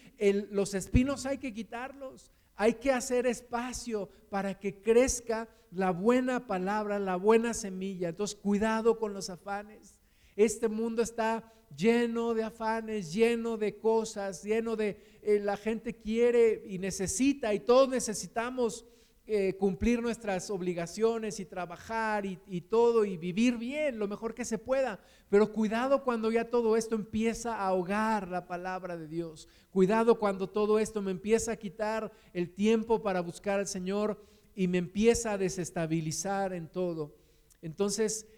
[0.50, 2.30] los espinos hay que quitarlos.
[2.54, 8.10] Hay que hacer espacio para que crezca la buena palabra, la buena semilla.
[8.10, 9.98] Entonces, cuidado con los afanes.
[10.36, 15.18] Este mundo está lleno de afanes, lleno de cosas, lleno de...
[15.22, 18.86] Eh, la gente quiere y necesita y todos necesitamos
[19.28, 24.44] eh, cumplir nuestras obligaciones y trabajar y, y, todo y vivir bien lo mejor que
[24.44, 25.00] se pueda.
[25.28, 29.48] Pero cuidado cuando ya todo esto empieza a ahogar la palabra de Dios.
[29.70, 34.22] Cuidado cuando todo esto me empieza a quitar el tiempo para buscar al Señor
[34.54, 37.16] y me empieza a desestabilizar en todo.
[37.62, 38.28] Entonces,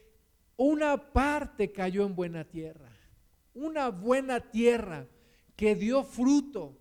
[0.57, 2.91] una parte cayó en buena tierra.
[3.53, 5.07] Una buena tierra
[5.55, 6.79] que dio fruto.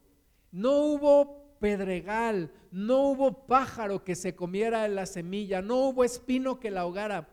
[0.51, 6.71] No hubo pedregal, no hubo pájaro que se comiera la semilla, no hubo espino que
[6.71, 7.29] la ahogara.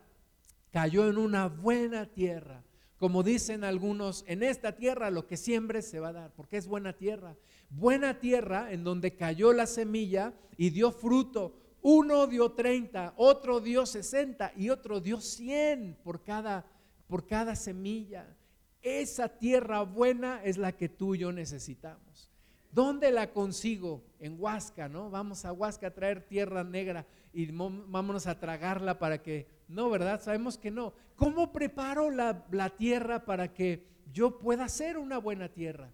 [0.70, 2.64] Cayó en una buena tierra.
[2.99, 6.66] Como dicen algunos, en esta tierra lo que siempre se va a dar, porque es
[6.66, 7.37] buena tierra.
[7.70, 11.61] Buena tierra en donde cayó la semilla y dio fruto.
[11.83, 16.64] Uno dio 30, otro dio 60 y otro dio 100 por cada,
[17.07, 18.35] por cada semilla.
[18.81, 22.31] Esa tierra buena es la que tú y yo necesitamos.
[22.75, 24.03] ¿Dónde la consigo?
[24.18, 25.09] En Huasca, ¿no?
[25.09, 29.47] Vamos a Huasca a traer tierra negra y vámonos a tragarla para que...
[29.68, 30.20] No, ¿verdad?
[30.20, 30.93] Sabemos que no.
[31.14, 35.93] ¿Cómo preparo la, la tierra para que yo pueda ser una buena tierra?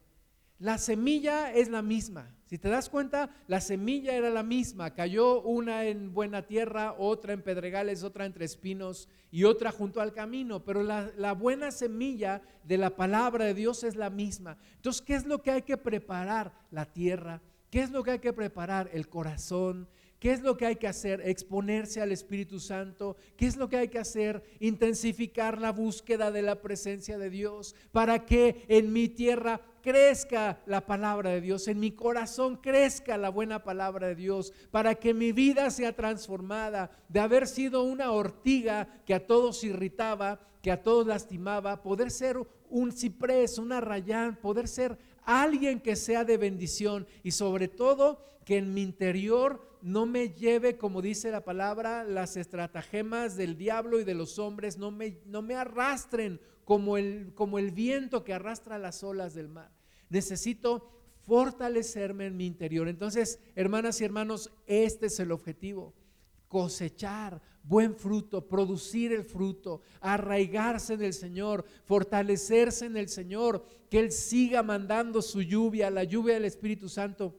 [0.60, 2.36] La semilla es la misma.
[2.44, 4.92] Si te das cuenta, la semilla era la misma.
[4.92, 10.12] Cayó una en buena tierra, otra en pedregales, otra entre espinos y otra junto al
[10.12, 10.62] camino.
[10.62, 14.58] Pero la, buena semilla de la palabra de Dios es la misma.
[14.76, 16.52] Entonces, ¿qué es lo que hay que preparar?
[16.70, 17.40] La tierra.
[17.70, 18.90] ¿Qué es lo que hay que preparar?
[18.92, 19.88] El corazón.
[20.18, 21.22] ¿Qué es lo que hay que hacer?
[21.24, 23.16] Exponerse al Espíritu Santo.
[23.38, 24.42] ¿Qué es lo que hay que hacer?
[24.60, 30.86] Intensificar la búsqueda de la presencia de Dios para que en mi tierra crezca la
[30.86, 35.32] palabra de Dios, en mi corazón crezca la buena palabra de Dios, para que mi
[35.32, 41.06] vida sea transformada de haber sido una ortiga que a todos irritaba, que a todos
[41.06, 47.32] lastimaba, poder ser un ciprés, una rayán, poder ser alguien que sea de bendición y
[47.32, 53.36] sobre todo que en mi interior no me lleve, como dice la palabra, las estratagemas
[53.36, 56.40] del diablo y de los hombres, no me, no me arrastren
[56.70, 59.72] como el, como el viento que arrastra las olas del mar.
[60.08, 60.88] Necesito
[61.26, 62.86] fortalecerme en mi interior.
[62.86, 65.94] Entonces, hermanas y hermanos, este es el objetivo.
[66.46, 73.98] Cosechar buen fruto, producir el fruto, arraigarse en el Señor, fortalecerse en el Señor, que
[73.98, 77.34] Él siga mandando su lluvia, la lluvia del Espíritu Santo.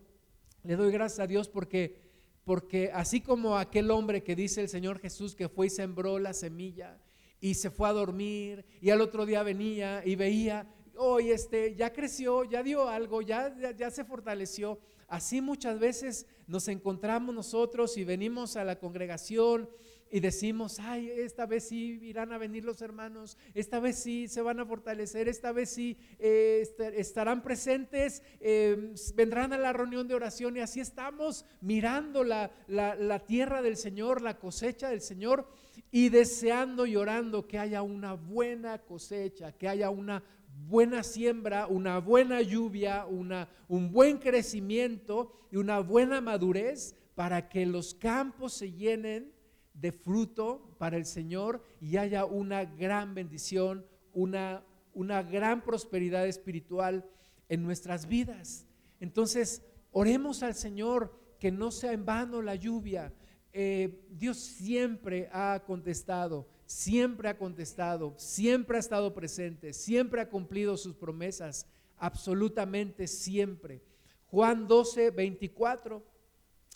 [0.63, 2.11] Le doy gracias a Dios porque
[2.43, 6.33] porque así como aquel hombre que dice el Señor Jesús que fue y sembró la
[6.33, 6.99] semilla
[7.41, 11.91] y se fue a dormir y al otro día venía y veía, hoy este ya
[11.91, 14.79] creció, ya dio algo, ya, ya, se fortaleció.
[15.07, 19.69] Así muchas veces nos encontramos nosotros y venimos a la congregación
[20.09, 24.41] y decimos, ay, esta vez sí irán a venir los hermanos, esta vez sí se
[24.41, 30.07] van a fortalecer, esta vez sí eh, este, estarán presentes, eh, vendrán a la reunión
[30.07, 35.47] de oración y así estamos mirando la, la tierra del Señor, la cosecha del Señor
[35.91, 40.23] y deseando y orando que haya una buena cosecha, que haya una
[40.67, 47.65] buena siembra, una buena lluvia, una, un buen crecimiento y una buena madurez para que
[47.65, 49.33] los campos se llenen
[49.73, 54.63] de fruto para el Señor y haya una gran bendición, una,
[54.93, 57.05] una gran prosperidad espiritual
[57.49, 58.65] en nuestras vidas.
[58.99, 63.13] Entonces, oremos al Señor que no sea en vano la lluvia.
[63.53, 70.77] Eh, Dios siempre ha contestado, siempre ha contestado, siempre ha estado presente, siempre ha cumplido
[70.77, 73.81] sus promesas, absolutamente siempre.
[74.27, 76.01] Juan 12, 24,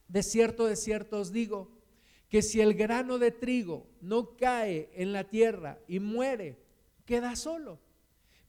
[0.07, 1.71] de cierto, de cierto os digo,
[2.29, 6.59] que si el grano de trigo no cae en la tierra y muere,
[7.05, 7.79] queda solo.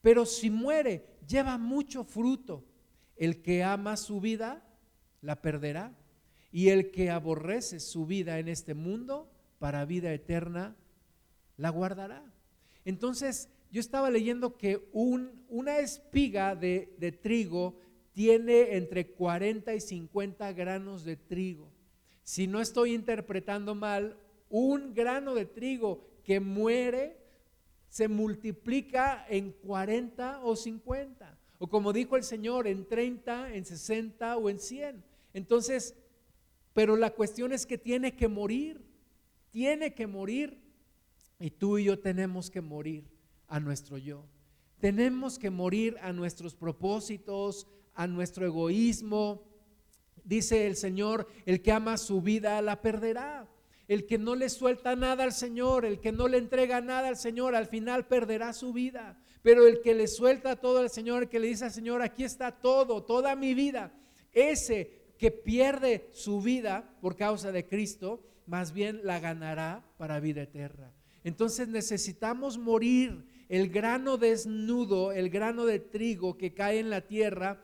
[0.03, 2.64] Pero si muere, lleva mucho fruto.
[3.16, 4.62] El que ama su vida,
[5.22, 5.95] la perderá.
[6.57, 9.29] Y el que aborrece su vida en este mundo,
[9.59, 10.75] para vida eterna,
[11.59, 12.25] la guardará.
[12.87, 17.79] Entonces, yo estaba leyendo que un, una espiga de, de trigo
[18.15, 21.69] tiene entre 40 y 50 granos de trigo.
[22.23, 24.17] Si no estoy interpretando mal,
[24.49, 27.19] un grano de trigo que muere
[27.91, 31.39] se multiplica en 40 o 50.
[31.59, 35.05] O como dijo el Señor, en 30, en 60 o en 100.
[35.35, 35.95] Entonces,
[36.77, 38.85] pero la cuestión es que tiene que morir,
[39.51, 40.61] tiene que morir.
[41.41, 43.09] Y tú y yo tenemos que morir
[43.49, 44.27] a nuestro yo.
[44.79, 49.43] Tenemos que morir a nuestros propósitos, a nuestro egoísmo.
[50.22, 53.49] Dice el Señor, el que ama su vida la perderá.
[53.89, 57.16] El que no le suelta nada al Señor, el que no le entrega nada al
[57.16, 59.18] Señor, al final perderá su vida.
[59.41, 62.22] Pero el que le suelta todo al Señor, el que le dice al Señor, aquí
[62.22, 63.95] está todo, toda mi vida,
[64.35, 70.43] ese que pierde su vida por causa de Cristo, más bien la ganará para vida
[70.43, 70.93] eterna.
[71.25, 73.35] Entonces necesitamos morir.
[73.49, 77.62] El grano desnudo, el grano de trigo que cae en la tierra,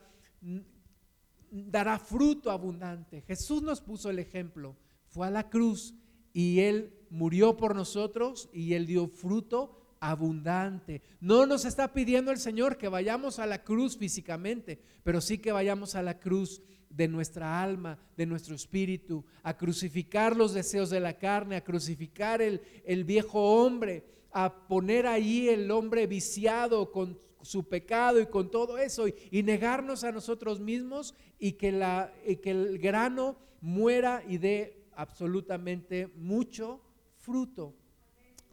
[1.51, 3.21] dará fruto abundante.
[3.21, 4.77] Jesús nos puso el ejemplo.
[5.07, 5.93] Fue a la cruz
[6.33, 11.01] y Él murió por nosotros y Él dio fruto abundante.
[11.21, 15.51] No nos está pidiendo el Señor que vayamos a la cruz físicamente, pero sí que
[15.51, 16.61] vayamos a la cruz
[16.95, 22.41] de nuestra alma, de nuestro espíritu, a crucificar los deseos de la carne, a crucificar
[22.41, 28.49] el, el viejo hombre, a poner ahí el hombre viciado con su pecado y con
[28.49, 34.23] todo eso y, negarnos a nosotros mismos y que, la, y que el grano muera
[34.27, 36.81] y dé absolutamente mucho
[37.17, 37.75] fruto.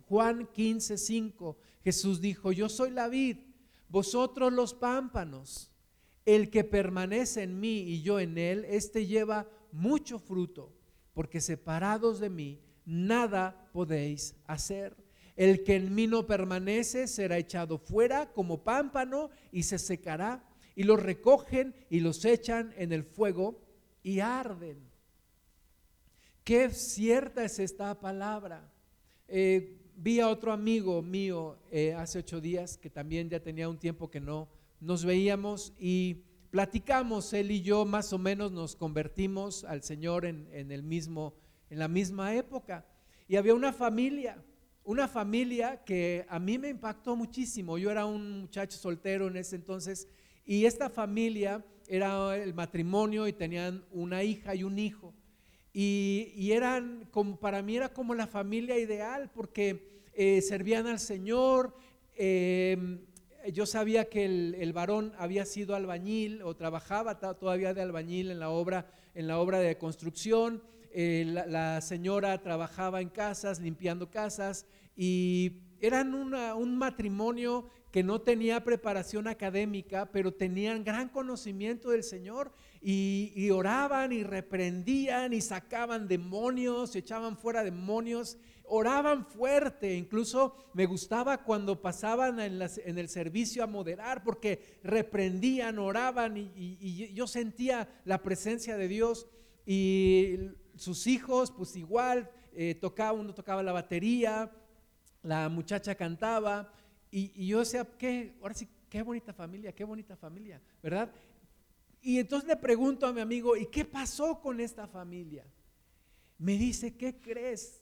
[0.09, 3.39] Juan 15, 5, Jesús dijo, yo soy la vid,
[3.89, 5.70] vosotros los pámpanos.
[6.25, 10.73] El que permanece en mí y yo en él, éste lleva mucho fruto,
[11.15, 14.97] porque separados de mí, nada podéis hacer.
[15.37, 20.45] El que en mí no permanece será echado fuera como pámpano y se secará.
[20.77, 23.61] Y los recogen y los echan en el fuego
[24.03, 24.91] y arden.
[26.45, 28.71] Qué cierta es esta palabra.
[29.29, 33.79] Eh, vi a otro amigo mío eh, hace ocho días que también ya tenía un
[33.79, 34.49] tiempo que no
[34.81, 40.49] nos veíamos y platicamos, él y yo más o menos nos convertimos al Señor en,
[40.53, 41.35] el mismo,
[41.69, 42.87] en la misma época.
[43.29, 44.43] Y había una familia,
[44.83, 47.79] una familia que a mí me impactó muchísimo.
[47.79, 50.09] Yo era un muchacho soltero en ese entonces
[50.45, 55.15] y esta familia era el matrimonio y tenían una hija y un hijo.
[55.73, 61.77] Y, eran como, para mí era como la familia ideal porque eh, servían al Señor,
[62.17, 62.77] eh,
[63.53, 68.51] yo sabía que el, varón había sido albañil o trabajaba todavía de albañil en la
[68.51, 70.63] obra, en la obra de construcción.
[70.93, 74.67] Eh, la, señora trabajaba en casas, limpiando casas
[74.97, 82.53] y eran un matrimonio que no tenía preparación académica, pero tenían gran conocimiento del Señor
[82.81, 88.37] y, y oraban y reprendían y sacaban demonios, echaban fuera demonios
[88.71, 96.37] oraban fuerte, incluso me gustaba cuando pasaban en, el servicio a moderar, porque reprendían, oraban
[96.37, 99.27] y, yo sentía la presencia de Dios
[99.67, 100.39] y
[100.77, 104.51] sus hijos, pues igual, eh, tocaba, uno tocaba la batería,
[105.23, 106.73] la muchacha cantaba
[107.11, 108.37] y, yo decía, ¿qué?
[108.41, 111.11] ahora sí, qué bonita familia, qué bonita familia, ¿verdad?
[112.03, 115.45] Y entonces le pregunto a mi amigo, ¿y qué pasó con esta familia?
[116.39, 117.80] Me dice, ¿qué crees?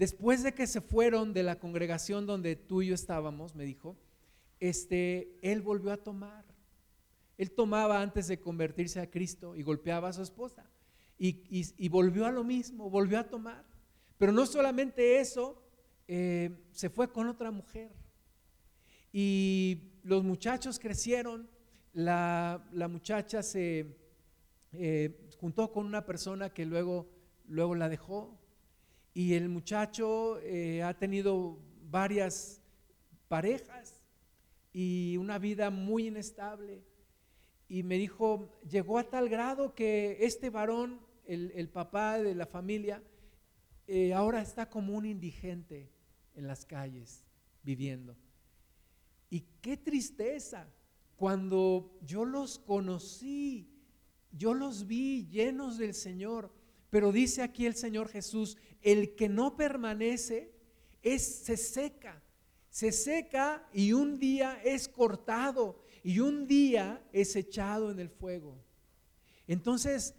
[0.00, 3.98] Después de que se fueron de la congregación donde tú y yo estábamos, me dijo,
[4.58, 6.42] este, él volvió a tomar.
[7.36, 10.64] Él tomaba antes de convertirse a Cristo y golpeaba a su esposa.
[11.18, 13.62] Y, volvió a lo mismo, volvió a tomar.
[14.16, 15.62] Pero no solamente eso,
[16.08, 17.92] eh, se fue con otra mujer.
[19.12, 21.46] Y los muchachos crecieron,
[21.92, 23.98] la, muchacha se
[24.72, 27.06] eh, juntó con una persona que luego,
[27.46, 28.39] luego la dejó
[29.20, 31.58] y el muchacho eh, ha tenido
[31.90, 32.62] varias
[33.28, 34.00] parejas
[34.72, 36.82] y una vida muy inestable.
[37.68, 43.02] Y me dijo, llegó a tal grado que este varón, el, papá de la familia,
[43.86, 45.92] eh, ahora está como un indigente
[46.34, 47.22] en las calles
[47.62, 48.16] viviendo.
[49.28, 50.66] Y qué tristeza
[51.16, 53.68] cuando yo los conocí,
[54.32, 56.58] yo los vi llenos del Señor.
[56.90, 60.52] Pero dice aquí el Señor Jesús, el que no permanece
[61.02, 62.22] se seca,
[62.68, 68.56] se seca y un día es cortado y un día es echado en el fuego.
[69.46, 70.14] Entonces,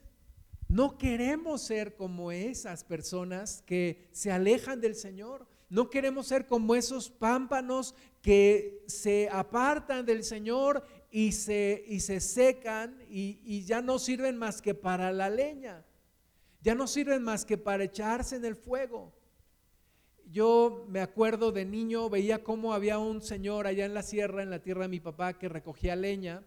[0.67, 5.47] no queremos ser como esas personas que se alejan del Señor.
[5.69, 12.19] No queremos ser como esos pámpanos que se apartan del Señor y se, y se
[12.19, 15.85] secan y ya no sirven más que para la leña,
[16.61, 19.13] ya no sirven más que para echarse en el fuego.
[20.25, 24.49] Yo me acuerdo de niño, veía cómo había un señor allá en la sierra, en
[24.49, 26.43] la tierra de mi papá, que recogía leña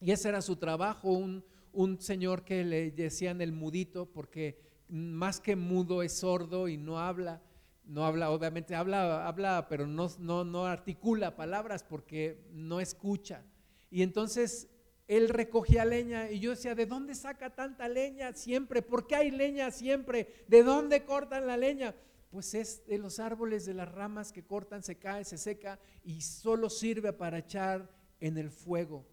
[0.00, 5.40] y ese era su trabajo, un, un señor que le decían el mudito, porque más
[5.40, 7.40] que mudo es sordo y no habla
[7.86, 13.44] no habla, obviamente habla, habla, pero no, no, no articula palabras porque no escucha.
[13.90, 14.68] Y entonces
[15.06, 18.82] él recogía leña y yo decía, ¿de dónde saca tanta leña siempre?
[18.82, 20.44] ¿Por qué hay leña siempre?
[20.48, 21.94] ¿De dónde cortan la leña?
[22.30, 26.22] Pues es de los árboles, de las ramas que cortan, se cae, se seca y
[26.22, 27.88] solo sirve para echar
[28.18, 29.04] en el fuego.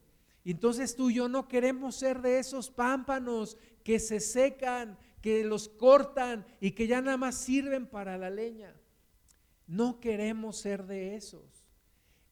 [0.43, 5.43] Y entonces tú y yo no queremos ser de esos pámpanos que se secan, que
[5.43, 8.75] los cortan y que ya nada más sirven para la leña.
[9.67, 11.69] No queremos ser de esos.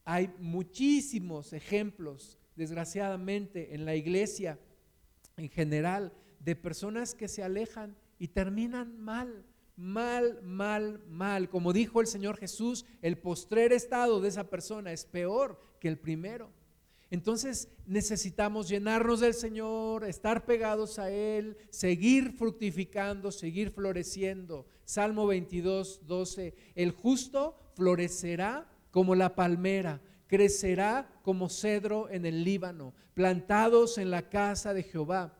[0.06, 4.60] Hay muchísimos ejemplos, desgraciadamente, en la iglesia
[5.38, 9.46] en general, de personas que se alejan y terminan mal,
[9.78, 11.50] mal, mal, mal.
[11.50, 15.98] Como dijo el Señor Jesús, el postrer estado de esa persona es peor que el
[15.98, 16.52] primero.
[17.10, 24.68] Entonces necesitamos llenarnos del Señor, estar pegados a Él, seguir fructificando, seguir floreciendo.
[24.84, 26.54] Salmo 22, 12.
[26.76, 34.30] El justo florecerá como la palmera, crecerá como cedro en el Líbano, plantados en la
[34.30, 35.38] casa de Jehová.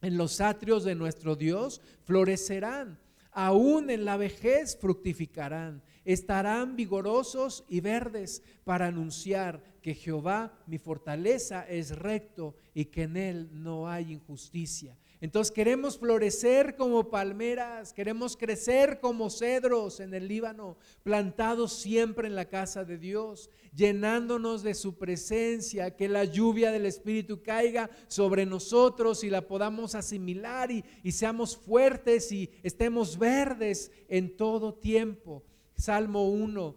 [0.00, 3.00] En los atrios de nuestro Dios florecerán,
[3.32, 11.68] aún en la vejez fructificarán estarán vigorosos y verdes para anunciar que Jehová, mi fortaleza,
[11.68, 14.96] es recto y que en él no hay injusticia.
[15.20, 22.36] Entonces queremos florecer como palmeras, queremos crecer como cedros en el Líbano, plantados siempre en
[22.36, 28.46] la casa de Dios, llenándonos de su presencia, que la lluvia del Espíritu caiga sobre
[28.46, 35.42] nosotros y la podamos asimilar y, seamos fuertes y estemos verdes en todo tiempo.
[35.76, 36.76] Salmo 1,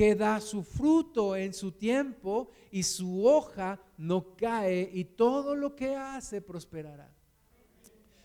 [0.00, 5.76] que da su fruto en su tiempo y su hoja no cae y todo lo
[5.76, 7.14] que hace prosperará.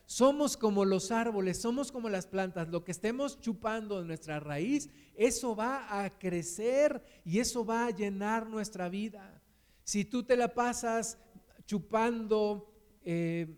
[0.06, 2.70] Somos como los árboles, somos como las plantas.
[2.70, 7.92] Lo que estemos chupando de nuestra raíz, eso va a crecer y eso va a
[7.92, 9.44] llenar nuestra vida.
[9.84, 11.18] Si tú te la pasas
[11.66, 12.74] chupando,
[13.04, 13.54] eh,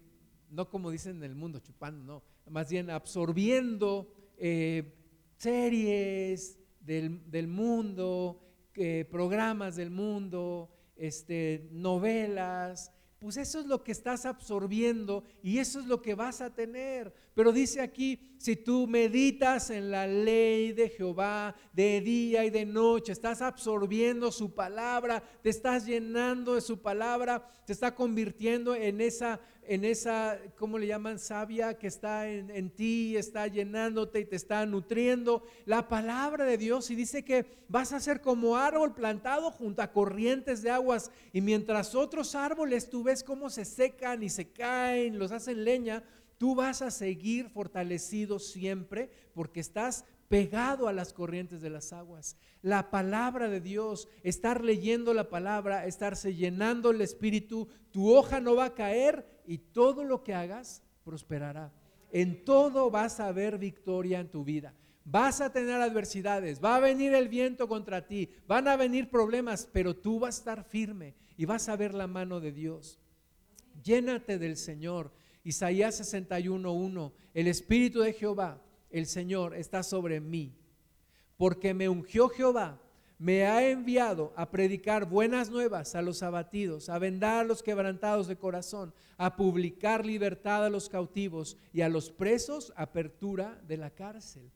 [0.49, 4.91] no como dicen en el mundo, chupando, no, más bien absorbiendo eh,
[5.38, 6.57] series,
[6.88, 8.41] del, mundo,
[9.11, 15.88] programas del mundo, este, novelas, pues eso es lo que estás absorbiendo y eso es
[15.88, 17.11] lo que vas a tener.
[17.33, 22.65] Pero dice aquí, si tú meditas en la ley de Jehová de día y de
[22.65, 29.01] noche, estás absorbiendo su palabra, te estás llenando de su palabra, te está convirtiendo en
[29.01, 31.20] esa, en esa, ¿cómo le llaman?
[31.20, 35.43] Sabia que está en, ti, está llenándote y te está nutriendo.
[35.65, 39.91] La palabra de Dios y dice que vas a ser como árbol plantado junto a
[39.91, 45.20] corrientes de aguas y mientras otros árboles tú ves cómo se secan y se caen,
[45.20, 46.03] los hacen leña,
[46.38, 52.38] tú vas a seguir fortalecido siempre porque estás pegado a las corrientes de las aguas.
[52.61, 58.55] La palabra de Dios, estar leyendo la palabra, estarse llenando el espíritu, tu hoja no
[58.55, 61.72] va a caer y todo lo que hagas prosperará.
[62.12, 64.74] En todo vas a ver victoria en tu vida.
[65.06, 69.68] Vas a tener adversidades, va a venir el viento contra ti, van a venir problemas,
[69.72, 73.00] pero tú vas a estar firme y vas a ver la mano de Dios.
[73.82, 75.14] Llénate del Señor.
[75.45, 80.54] Isaías 61.1, el Espíritu de Jehová, el Señor, está sobre mí,
[81.38, 82.82] porque me ungió Jehová,
[83.20, 88.28] me ha enviado a predicar buenas nuevas a los abatidos, a vendar a los quebrantados
[88.28, 93.89] de corazón, a publicar libertad a los cautivos y a los presos apertura de la
[93.89, 94.51] cárcel.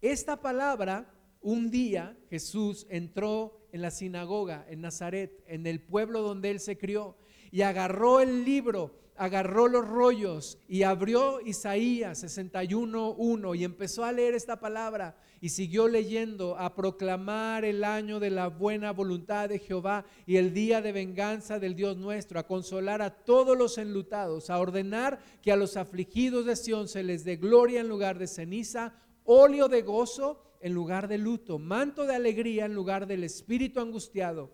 [0.00, 6.50] Esta palabra, un día Jesús entró en la sinagoga en Nazaret, en el pueblo donde
[6.50, 7.16] él se crió,
[7.50, 14.34] y agarró el libro agarró los rollos y abrió Isaías 61.1 y empezó a leer
[14.34, 20.04] esta palabra y siguió leyendo a proclamar el año de la buena voluntad de Jehová
[20.24, 24.58] y el día de venganza del Dios nuestro, a consolar a todos los enlutados, a
[24.60, 28.94] ordenar que a los afligidos de Sión se les dé gloria en lugar de ceniza,
[29.24, 34.52] óleo de gozo en lugar de luto, manto de alegría en lugar del espíritu angustiado,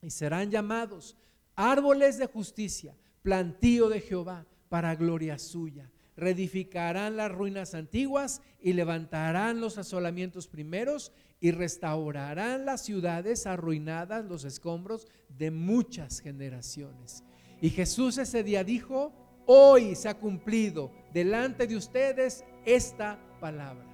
[0.00, 1.16] y serán llamados
[1.54, 5.90] árboles de justicia plantío de Jehová para gloria suya.
[6.16, 14.44] Reedificarán las ruinas antiguas y levantarán los asolamientos primeros y restaurarán las ciudades arruinadas, los
[14.44, 17.24] escombros de muchas generaciones.
[17.60, 19.12] Y Jesús ese día dijo,
[19.46, 23.86] hoy se ha cumplido delante de ustedes esta palabra.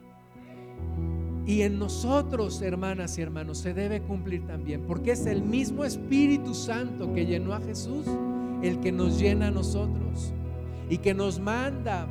[1.46, 6.54] Y en nosotros, hermanas y hermanos, se debe cumplir también, porque es el mismo Espíritu
[6.54, 8.06] Santo que llenó a Jesús
[8.62, 10.32] el que nos llena a nosotros
[10.88, 12.06] y que nos manda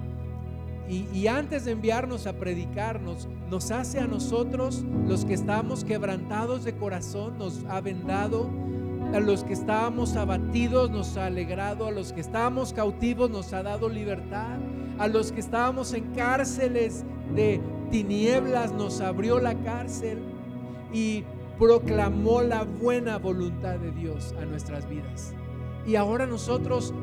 [0.89, 6.77] y, antes de enviarnos a predicarnos, nos hace a nosotros los que estamos quebrantados de
[6.77, 8.49] corazón, nos ha vendado,
[9.13, 13.63] a los que estábamos abatidos nos ha alegrado, a los que estábamos cautivos nos ha
[13.63, 14.59] dado libertad,
[14.97, 17.03] a los que estábamos en cárceles
[17.35, 20.19] de tinieblas nos abrió la cárcel
[20.93, 21.23] y
[21.57, 25.33] proclamó la buena voluntad de Dios a nuestras vidas.
[25.87, 26.93] Y ahora nosotros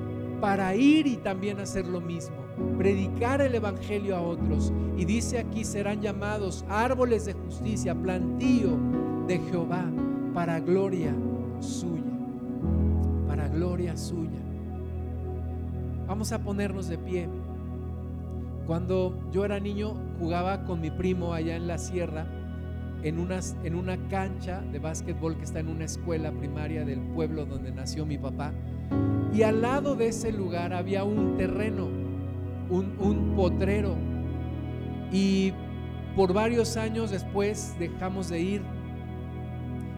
[0.42, 2.36] para ir y también hacer lo mismo,
[2.76, 4.74] predicar el Evangelio a otros.
[4.98, 8.78] Y dice aquí serán llamados árboles de justicia, plantío
[9.26, 9.86] de Jehová
[10.34, 11.14] para gloria
[11.60, 12.02] suya,
[13.26, 14.30] para gloria suya.
[16.06, 17.28] Vamos a ponernos de pie.
[18.66, 22.26] Cuando yo era niño jugaba con mi primo allá en la sierra
[23.04, 27.44] en, unas, en una cancha de básquetbol que está en una escuela primaria del pueblo
[27.44, 28.52] donde nació mi papá.
[29.32, 31.88] Y al lado de ese lugar había un terreno,
[32.70, 33.96] un, un potrero.
[35.10, 35.52] Y
[36.16, 38.62] por varios años después dejamos de ir.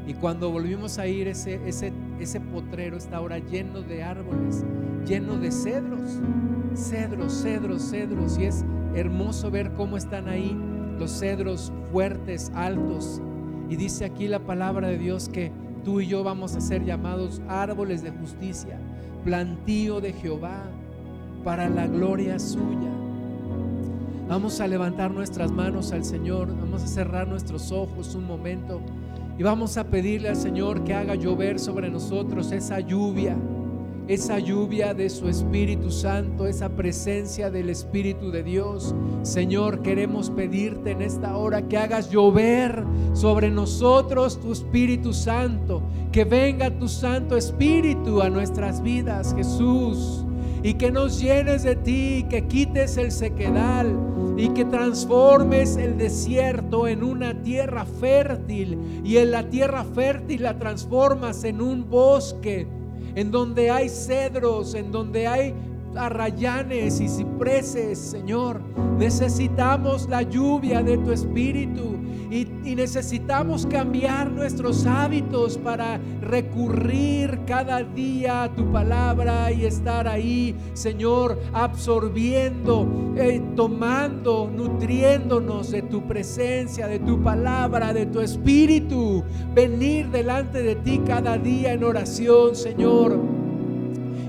[0.07, 4.65] Y cuando volvimos a ir, ese, ese, ese potrero está ahora lleno de árboles,
[5.05, 6.21] lleno de cedros,
[6.75, 8.39] cedros, cedros, cedros.
[8.39, 10.57] Y es hermoso ver cómo están ahí
[10.99, 13.21] los cedros fuertes, altos.
[13.69, 15.53] Y dice aquí la palabra de Dios que
[15.85, 18.79] tú y yo vamos a ser llamados árboles de justicia,
[19.27, 20.71] plantío de Jehová
[21.43, 22.93] para la gloria suya.
[24.29, 28.81] Vamos a levantar nuestras manos al Señor, vamos a cerrar nuestros ojos un momento
[29.37, 33.37] y vamos a pedirle al Señor que haga llover sobre nosotros esa lluvia
[34.09, 38.95] esa lluvia de su Espíritu Santo, esa presencia del Espíritu de Dios.
[39.23, 42.85] Señor, queremos pedirte en esta hora que hagas llover
[43.15, 45.83] sobre nosotros tu Espíritu Santo,
[46.13, 50.25] que venga tu Santo Espíritu a nuestras vidas, Jesús,
[50.63, 53.99] y que nos llenes de ti, que quites el sequedal
[54.37, 60.59] y que transformes el desierto en una tierra fértil y en la tierra fértil la
[60.59, 62.69] transformas en un bosque
[63.17, 65.55] en donde hay cedros, en donde hay
[65.97, 68.61] arrayanes y cipreses, Señor.
[68.99, 71.97] Necesitamos la lluvia de tu Espíritu
[72.31, 72.47] y,
[72.77, 81.41] necesitamos cambiar nuestros hábitos para recurrir cada día a tu palabra y estar ahí, Señor,
[81.53, 89.25] absorbiendo, eh, tomando, nutriéndonos de tu presencia, de tu palabra, de tu Espíritu.
[89.55, 93.19] Venir delante de ti cada día en oración, Señor.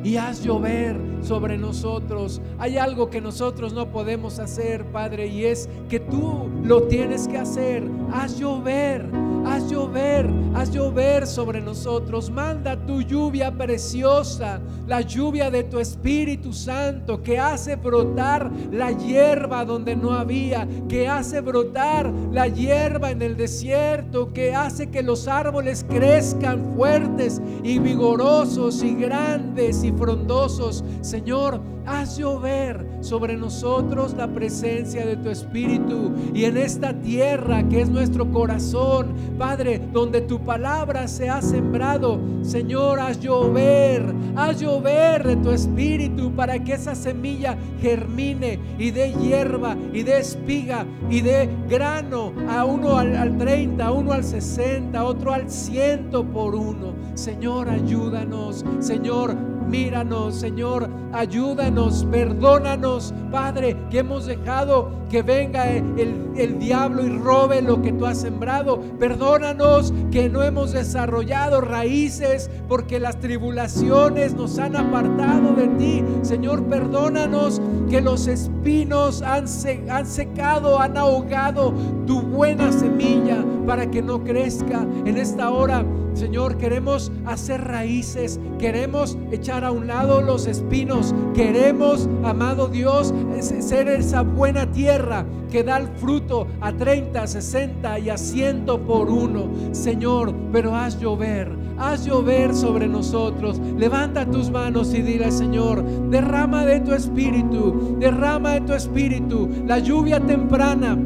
[0.04, 2.42] Y haz llover sobre nosotros.
[2.60, 7.38] Hay algo que nosotros no podemos hacer, Padre, y es que tú lo tienes que
[7.38, 7.84] hacer.
[8.12, 9.10] Haz llover,
[9.58, 12.30] haz llover, haz llover sobre nosotros.
[12.30, 19.66] Manda tu lluvia preciosa, la lluvia de tu Espíritu Santo que hace brotar la hierba
[19.66, 25.28] donde no había, que hace brotar la hierba en el desierto, que hace que los
[25.28, 30.84] árboles crezcan fuertes y vigorosos y grandes y frondosos.
[31.02, 37.82] Señor, haz llover sobre nosotros la presencia de tu Espíritu y en esta tierra que
[37.82, 45.26] es nuestro corazón, Padre, donde tu palabra se ha sembrado, Señor, haz llover, haz llover
[45.26, 51.22] de tu Espíritu para que esa semilla germine y dé hierba y dé espiga y
[51.22, 56.26] dé grano a uno al, al 30, a uno al 60, a otro al ciento
[56.26, 56.94] por uno.
[57.16, 66.60] Señor, ayúdanos, Señor, míranos, Señor, ayúdanos, perdónanos, Padre, que hemos dejado que venga el, el,
[66.60, 68.82] diablo y robe lo que tú has sembrado.
[69.00, 76.04] Perdónanos que no hemos desarrollado raíces porque las tribulaciones nos han apartado de ti.
[76.24, 79.46] Señor, perdónanos que los espinos han,
[79.90, 81.74] han secado, han ahogado
[82.06, 84.86] tu buena semilla para que no crezca.
[85.06, 85.86] En esta hora
[86.18, 93.88] Señor, queremos hacer raíces, queremos echar a un lado los espinos, queremos, amado Dios, ser
[93.88, 99.48] esa buena tierra que da el fruto a 30, 60 y a 100 por uno.
[99.74, 103.62] Señor, pero haz llover, haz llover sobre nosotros.
[103.78, 109.78] Levanta tus manos y dile, Señor, derrama de tu espíritu, derrama de tu espíritu la
[109.78, 110.98] lluvia temprana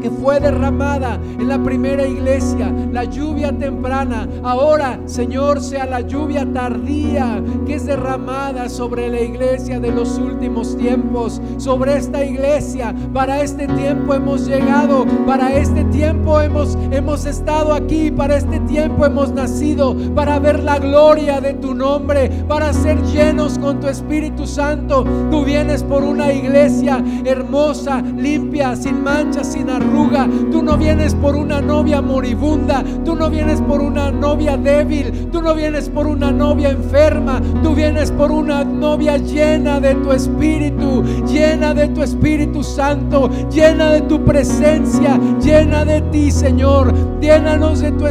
[0.00, 6.46] que fue derramada en la primera iglesia, la lluvia temprana, ahora, Señor, sea la lluvia
[6.52, 12.94] tardía que es derramada sobre la iglesia de los últimos tiempos, sobre esta iglesia.
[13.12, 19.04] Para este tiempo hemos llegado, para este tiempo hemos, hemos estado aquí, para este tiempo
[19.04, 24.46] hemos nacido, para ver la gloria de tu nombre, para ser llenos con tu Espíritu
[24.46, 25.04] Santo.
[25.30, 31.34] Tú vienes por una iglesia hermosa, limpia, sin manchas, sin arrugas Tú no vienes por
[31.34, 32.84] una novia moribunda.
[33.04, 35.28] Tú no vienes por una novia débil.
[35.32, 37.40] Tú no vienes por una novia enferma.
[37.62, 43.92] Tú vienes por una novia llena de tu espíritu, llena de tu Espíritu Santo, llena
[43.92, 46.92] de tu presencia, llena de ti, Señor.
[47.20, 48.06] Llénanos de tu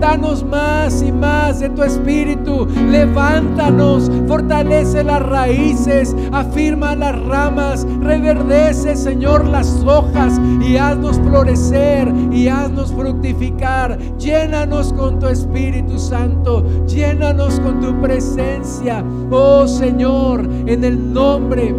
[0.00, 2.66] Danos más y más de tu espíritu.
[2.90, 12.48] Levántanos, fortalece las raíces, afirma las ramas, reverdece, Señor, las hojas y haznos florecer y
[12.48, 13.98] haznos fructificar.
[14.18, 21.74] Llénanos con tu Espíritu Santo, llénanos con tu presencia, oh Señor, en el nombre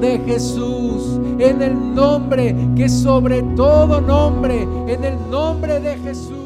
[0.00, 6.43] de Jesús, en el nombre que sobre todo nombre, en el nombre de Jesús.